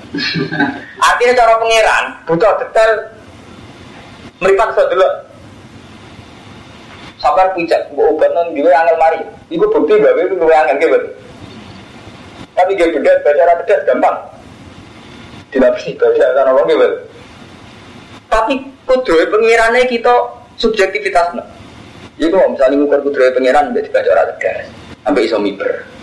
[1.00, 2.90] Artinya cara pengiran butuh detail
[4.44, 5.12] meripat iso delok.
[7.18, 9.20] Sabar pijak, gue obat non gue angel mari.
[9.50, 11.08] Iku bukti gawe itu gue angel gitu.
[12.54, 14.16] Tapi dia beda baca arah pedas gampang.
[15.50, 16.88] Dinapsi baca karena orang gitu.
[18.28, 20.14] Tapi kudu pengirannya kita
[20.60, 21.32] subjektivitas.
[22.20, 24.68] Iku mau misalnya ngukur kudroy pangeran jadi baca ora tegas.
[25.02, 25.97] Sampai iso miber.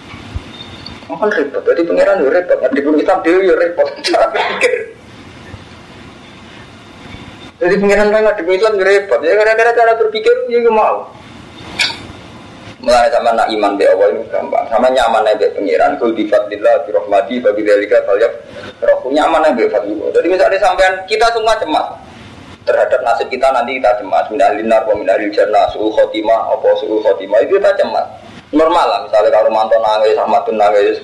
[1.05, 4.97] Oh, kan repot, jadi pangeran yo repot, di pun Islam dia yo repot, cara berpikir.
[7.61, 11.05] Jadi pangeran kan di Islam yo repot, ya gara-gara cara berpikir ya mau.
[12.81, 16.73] Mulai sama nak iman be Allah itu gampang, sama nyaman be pangeran, kul di fadlillah,
[16.85, 18.33] di rahmati, bagi dalika, kalian
[18.81, 20.09] rohku nyaman be fadlillah.
[20.09, 21.85] Jadi misalnya sampean kita semua cemas,
[22.65, 24.25] terhadap nasib kita nanti kita cemas.
[24.33, 29.29] Minah linar minah jannah suhu khotimah apa suhu khotimah itu kita cemas normal lah misalnya
[29.33, 30.97] kalau mantan nangis sama tuh nangis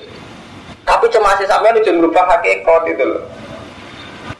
[0.82, 3.22] tapi cemasnya sampai itu merubah hakikat itu loh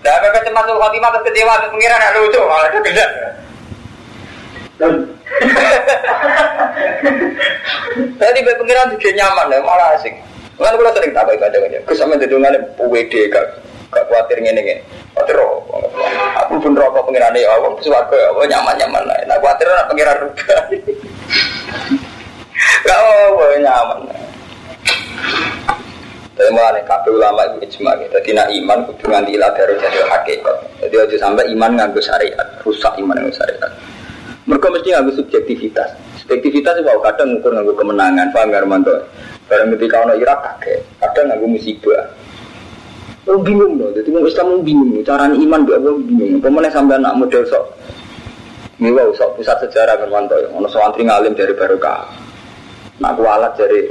[0.03, 3.07] dan apa cemas suhu khotimah terus kecewa pengiran ada lucu malah itu beda
[8.19, 10.15] Tadi pengiran juga nyaman ya, malah asik.
[10.59, 11.79] Kan kalau sering tak kadang aja.
[11.87, 13.47] Kesampe dedungan PWD kan
[13.93, 14.83] gak khawatir ngene ngene.
[15.15, 15.37] Khawatir.
[16.47, 19.17] Aku pun rokok pengiran ya Allah, suwarga ya Allah nyaman-nyaman lah.
[19.27, 20.19] Nah khawatir anak pengiran.
[22.85, 23.99] Gak apa nyaman.
[26.33, 28.17] Tapi malah nih kabeh ulama itu ijma gitu.
[28.19, 30.57] Jadi nak iman kudu nganti ilah baru jadi hakikat.
[30.81, 33.71] Jadi aja sampai iman nganggo syariat, rusak iman nganggo syariat.
[34.49, 35.93] Mereka mesti nganggo subjektivitas.
[36.25, 38.95] Subjektivitas itu kadang ngukur nganggo kemenangan, paham gak Romanto?
[39.47, 42.05] Barang ketika ono Irak kakek, kadang nganggo musibah.
[43.23, 46.43] Oh bingung loh, jadi mau Islam bingung, cara iman gue bingung.
[46.43, 47.65] Pemenang sampai anak model sok,
[48.83, 52.22] wow sok pusat sejarah Firmanto, ono santri ngalim dari barokah.
[53.01, 53.89] Nak kualat dari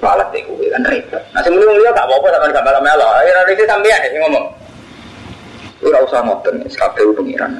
[0.00, 1.22] kualat deh gue kan repot.
[1.36, 3.06] Nah sebelum mulia gak apa-apa sama gak malam melo.
[3.12, 4.46] Akhirnya itu sampean ya ngomong.
[5.82, 7.58] Ora usah ngoten, kabeh pengiran.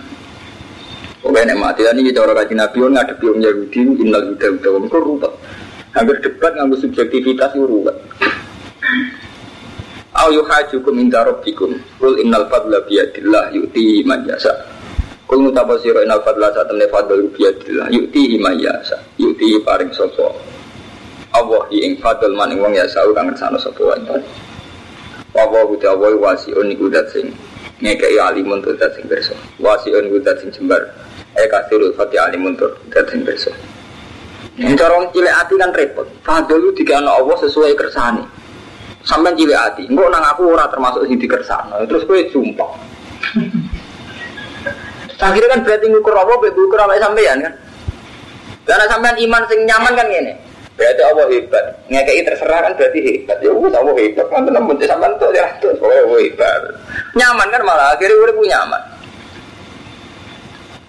[1.26, 4.84] Oke, nek mati ini cara kaji Nabi on ngadepi wong Yahudi innal huda huda wong
[4.90, 5.32] rupet.
[5.92, 7.94] Hampir debat nganggo subjektivitas itu ruwet.
[10.12, 14.52] Au yuhajukum inda rabbikum Kul innal fadla biyadillah yu'tihi man yasa
[15.24, 20.36] Kul mutabasiro innal fadla satamne fadl biyadillah yu'tihi man yasa Yu'tihi paring sopo
[21.33, 24.01] Allah ing fadl man ing wong yasa kang ngersano sopo wae
[25.33, 27.33] Allah uti Allah wasiun iku dat sing
[27.80, 30.85] ngekei alimun tuh dat sing berso Wasiun iku dat sing jembar.
[31.33, 33.49] Eh kasirul fati alimun tuh dat sing berso
[34.61, 34.85] Yang
[35.16, 36.05] cilik hati kan repot.
[36.20, 38.20] Fadl itu dikana Allah sesuai kersane.
[39.01, 41.80] Sampai cilik hati enggak nang aku ora termasuk sing dikersakno.
[41.89, 42.70] Terus kowe sumpah.
[45.22, 47.55] Akhirnya kan berarti ngukur apa ngukur apa sampean kan?
[48.66, 53.36] Karena sampean iman sing nyaman kan gini berarti Allah hebat ngekei terserah kan berarti hebat
[53.44, 56.60] ya wis Allah hebat kan tenan mun sampean tuh ya tuh oh hebat
[57.12, 58.82] nyaman kan malah akhirnya udah punya nyaman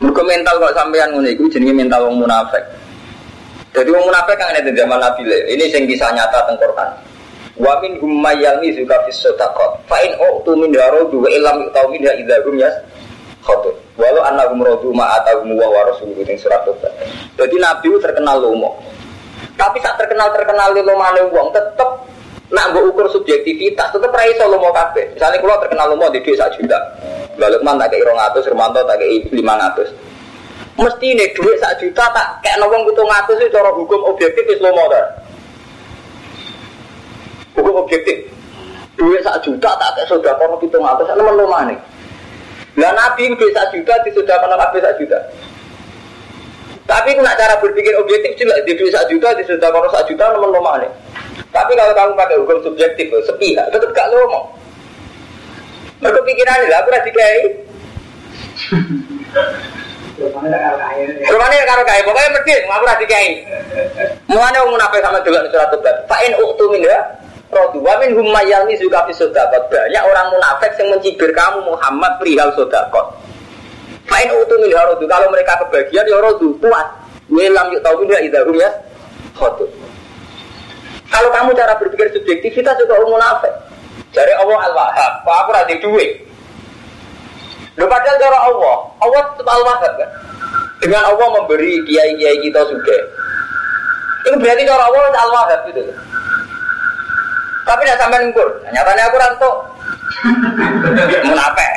[0.04, 2.60] Mereka mental kok sampean ngono iku jenenge mental wong munafik.
[3.72, 6.90] Jadi wong munafik kan ada zaman Nabi Ini sing kisah nyata teng Quran.
[7.56, 9.80] Wa min hum mayalmi zuka fis sadaqat.
[9.88, 12.76] Fa in uqtu min daradu wa illam yu'tau minha idza hum yas
[13.48, 13.72] khatun.
[13.96, 16.92] Walau annahum radu ma atahum wa wa rasuluhu surat Tobat.
[17.40, 18.76] Jadi Nabi terkenal lomo.
[19.54, 21.90] Tapi saat terkenal terkenal lomane wong tetep
[22.54, 25.14] nak mbok ukur subjektivitas tetep ra iso lomo kabeh.
[25.14, 26.80] Misalnya kalau terkenal lomo di dhuwit 1 juta.
[27.38, 30.14] Lalu man tak kei 200, Romanto tak kei 500.
[30.74, 34.62] Mesti ini duit 1 juta tak kayak nawang butuh ngatus itu cara hukum objektif wis
[34.62, 35.02] lomo ta.
[37.54, 38.26] Hukum objektif.
[38.94, 41.74] Duit sak juta tak kayak sudah kono pitung atas, nemen lo mana?
[42.78, 45.18] Lah nabi duit sak juta di sudah kono kabeh sak juta.
[46.84, 50.52] Tapi nak cara berpikir objektif jelas di sak juta di sudah kono sak juta nemen
[50.52, 50.88] lo mana?
[51.54, 54.52] Tapi kalau kamu pakai hukum subjektif, sepihak, tetap gak lomo.
[56.02, 57.40] Mereka pikiran lah, aku rasa dikai.
[61.30, 63.28] Rumahnya karo kaya, pokoknya mesti aku rasa dikai.
[64.28, 65.96] Mulanya umum apa sama juga surat tobat.
[66.10, 66.98] Fa'in uktu minha
[67.54, 72.12] rodu wa min hum mayalmi zuka fi sodakot banyak orang munafik yang mencibir kamu Muhammad
[72.18, 73.14] perihal sodakot
[74.08, 76.88] Fa'in utu min rodu kalau mereka kebagian ya rodu kuat.
[77.32, 78.70] Welam yuk tahu tidak idahum ya.
[79.34, 79.66] Khotu
[81.14, 83.54] kalau kamu cara berpikir subjektif kita juga orang munafik.
[84.14, 86.12] Dari Allah al-wahab kok aku rada duit?
[87.78, 88.76] Loh padahal cara Allah.
[88.98, 90.10] Allah tetap al-wahab kan?
[90.82, 92.98] Dengan Allah memberi kiai-kiai kita juga.
[94.26, 95.82] Ini berarti cara Allah al-wahab gitu
[97.64, 98.50] tapi tidak sampai ngukur.
[98.76, 99.52] Nyatanya aku ranto.
[101.32, 101.70] Menape?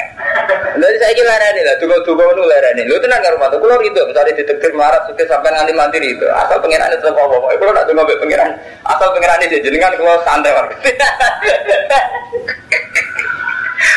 [0.77, 2.83] Jadi saya kira ini lah, juga juga nu lereni.
[2.85, 3.59] Lu tenang nggak rumah tuh?
[3.61, 6.27] Kalau itu misalnya ditektir marat suka sampai nanti mandiri itu.
[6.29, 7.49] Asal pengiran itu apa apa.
[7.57, 8.51] Kalau nak tunggu pengiran,
[8.85, 10.67] asal pengiran itu jenengan kalau santai war.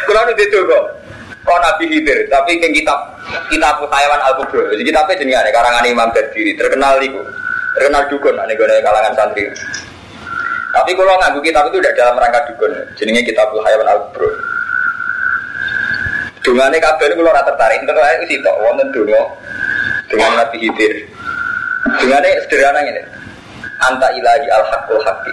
[0.08, 0.86] Kalau nu itu kok.
[1.40, 3.00] Kau Nabi Hidir, tapi yang kitab
[3.50, 4.70] kitab Hayawan Al Kubro.
[4.70, 7.18] Jadi kitabnya jenengan karangan Imam Berdiri terkenal itu,
[7.74, 8.38] terkenal dukun.
[8.38, 9.50] Gue kalangan santri.
[10.70, 12.70] Tapi kalau nganggu kitab itu tidak dalam rangka dukun.
[12.94, 14.59] Jenenge kitab Hayawan Al Bro.
[16.50, 19.22] Dungane kabeh kalau rata tertarik, tertarik itu sitok wonten donga
[20.10, 21.06] dengan Nabi Hidir.
[22.02, 23.06] Dengannya sederhana ini.
[23.86, 25.30] Anta ilahi al haqqul haqqi.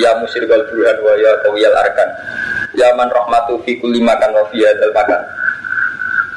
[0.00, 2.08] Ya musyrikal burhan wa ya kawiyal arkan.
[2.80, 5.20] Ya man rahmatu fi kulli makan wa fi hadzal makan.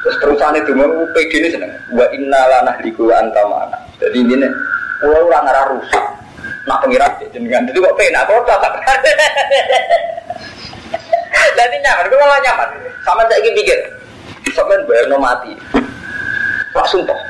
[0.03, 0.19] Terus
[0.59, 1.71] itu mau PD ini seneng.
[1.95, 3.79] Wa inna la nahliku wa anta ma'ana.
[4.03, 4.47] Jadi ini
[4.99, 6.03] pulau orang arah rusak.
[6.67, 7.63] Nak pengirat jenengan.
[7.63, 8.75] Jadi kok penak kok tak.
[11.55, 12.69] Jadi nyaman, gue malah nyaman.
[13.07, 13.96] Sama saya pikir.
[14.57, 15.53] Sampai bayar no mati.
[16.73, 17.21] Pak sumpah.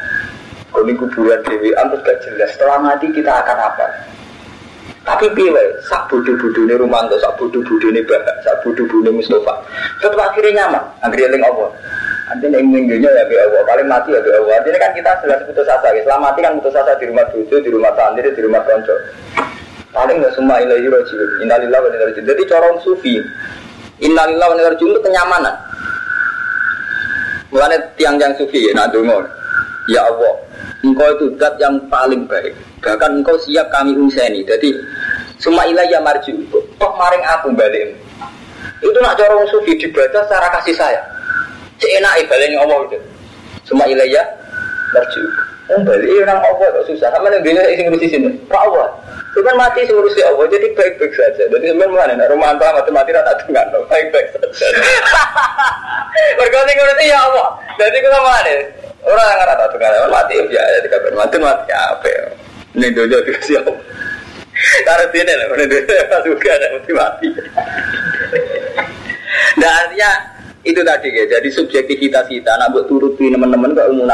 [0.72, 2.50] Kalau kuburan Dewi terus gak jelas.
[2.56, 3.86] Setelah mati kita akan apa?
[5.08, 9.56] Tapi pilih, sak ini Romanto, sak bodoh bodoh ini Bahak, sak bodoh bodoh Mustafa.
[10.04, 11.72] Tetap akhirnya nyaman, akhirnya yang Allah.
[12.28, 14.60] Artinya yang minggunya ya be Allah, paling mati ya be Allah.
[14.60, 16.04] Artinya kan kita jelas putus asa, ya.
[16.04, 18.96] Setelah mati kan putus asa di rumah tujuh, di rumah santri, di rumah konco.
[19.96, 23.16] Paling nggak semua ilahi rojiun, innalillah wa inna Jadi corong sufi,
[24.04, 25.56] innalillah wa inna itu kenyamanan.
[27.52, 28.92] Mulanya tiang-tiang sufi ya, nak
[29.88, 30.36] Ya Allah,
[30.84, 32.52] engkau itu zat yang paling baik.
[32.84, 34.44] Bahkan engkau siap kami useni.
[34.44, 34.76] Jadi
[35.40, 36.36] semua ilayah marju.
[36.76, 37.96] Kok maring aku balik.
[38.84, 41.02] Itu nak corong sufi dibaca secara kasih saya.
[41.80, 43.00] Ceenak ibadah Allah itu.
[43.64, 44.28] Semua ilayah
[44.92, 45.24] marju.
[45.72, 47.08] Oh balik orang Allah kok susah.
[47.12, 48.30] Sama yang dia isi ngurusi sini.
[48.52, 48.88] Pak Allah.
[49.32, 50.46] Itu kan mati ngurusi Allah.
[50.50, 51.44] Jadi baik-baik saja.
[51.46, 52.24] Jadi sebenarnya mana?
[52.26, 54.68] Rumah antara mati-mati rata dengan baik-baik saja.
[56.40, 57.48] Berkata ngurusi ya Allah.
[57.78, 58.56] Jadi kita mana?
[59.08, 62.24] Orang yang rata kan mati ya jadi kabar mati mati apa ya?
[62.76, 63.72] Ini dojo dikasih apa?
[64.84, 67.28] Karena sini lah, ini dojo juga ada mati mati.
[69.58, 70.12] Nah artinya
[70.66, 74.10] itu tadi ya, jadi subjektivitas kita, nak buat turuti teman-teman gak umum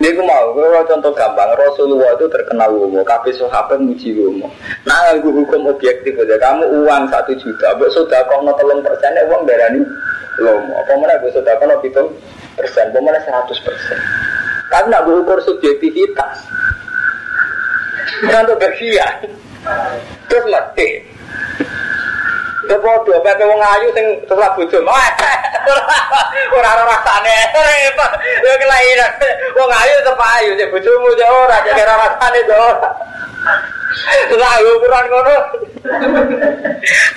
[0.00, 4.48] Ini aku mau, kalau contoh gampang, Rasulullah itu terkenal umum, kabeh sahabat muji umum.
[4.88, 9.44] Nah, aku hukum objektif aja, kamu uang satu juta, buat sudah kau telung persen, uang
[9.44, 9.84] berani
[10.40, 10.72] lomo.
[10.80, 12.16] Apa mana gue sudah kau hitung
[12.56, 14.00] persen, pemenang seratus persen.
[14.72, 16.48] Tapi nak ukur subjektivitas.
[18.24, 19.28] Untuk bersiap.
[20.32, 20.88] Terus mati.
[22.70, 24.78] Kepodo, pepe wong ayu sing terus bojo.
[26.54, 27.36] Ora ora rasane.
[27.66, 28.12] Repot.
[28.46, 29.10] Yo kelairan.
[29.58, 32.62] Wong ayu tetep ayu, sing bojomu yo ora, jek ora rasane yo.
[34.38, 35.36] Lah ukuran ngono.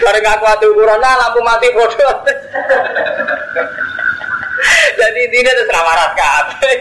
[0.02, 2.26] Bareng aku atu ukuran nah lampu mati bodoh.
[4.98, 6.78] Jadi ini itu selamat kabeh.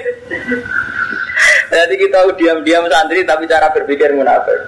[1.69, 4.61] Jadi kita diam-diam santri tapi cara berpikir munafik.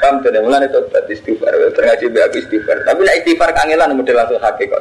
[0.00, 0.80] Paham tuh, mulai itu
[1.12, 2.80] istighfar, terngaji be aku istighfar.
[2.88, 4.80] Tapi nak istighfar kangelan model langsung hakikat.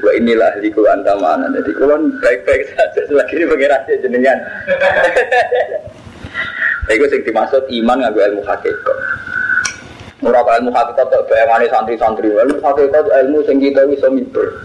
[0.00, 1.52] Wah inilah liku anta mana.
[1.52, 4.38] Jadi kulon baik-baik saja selagi ini pengiran jenengan.
[6.92, 8.96] Itu sing dimaksud iman ngaku ilmu hakikat.
[10.24, 12.32] Murah ilmu hakikat tak bayangane santri-santri.
[12.32, 14.56] Ilmu hakikat ilmu sing kita bisa miber.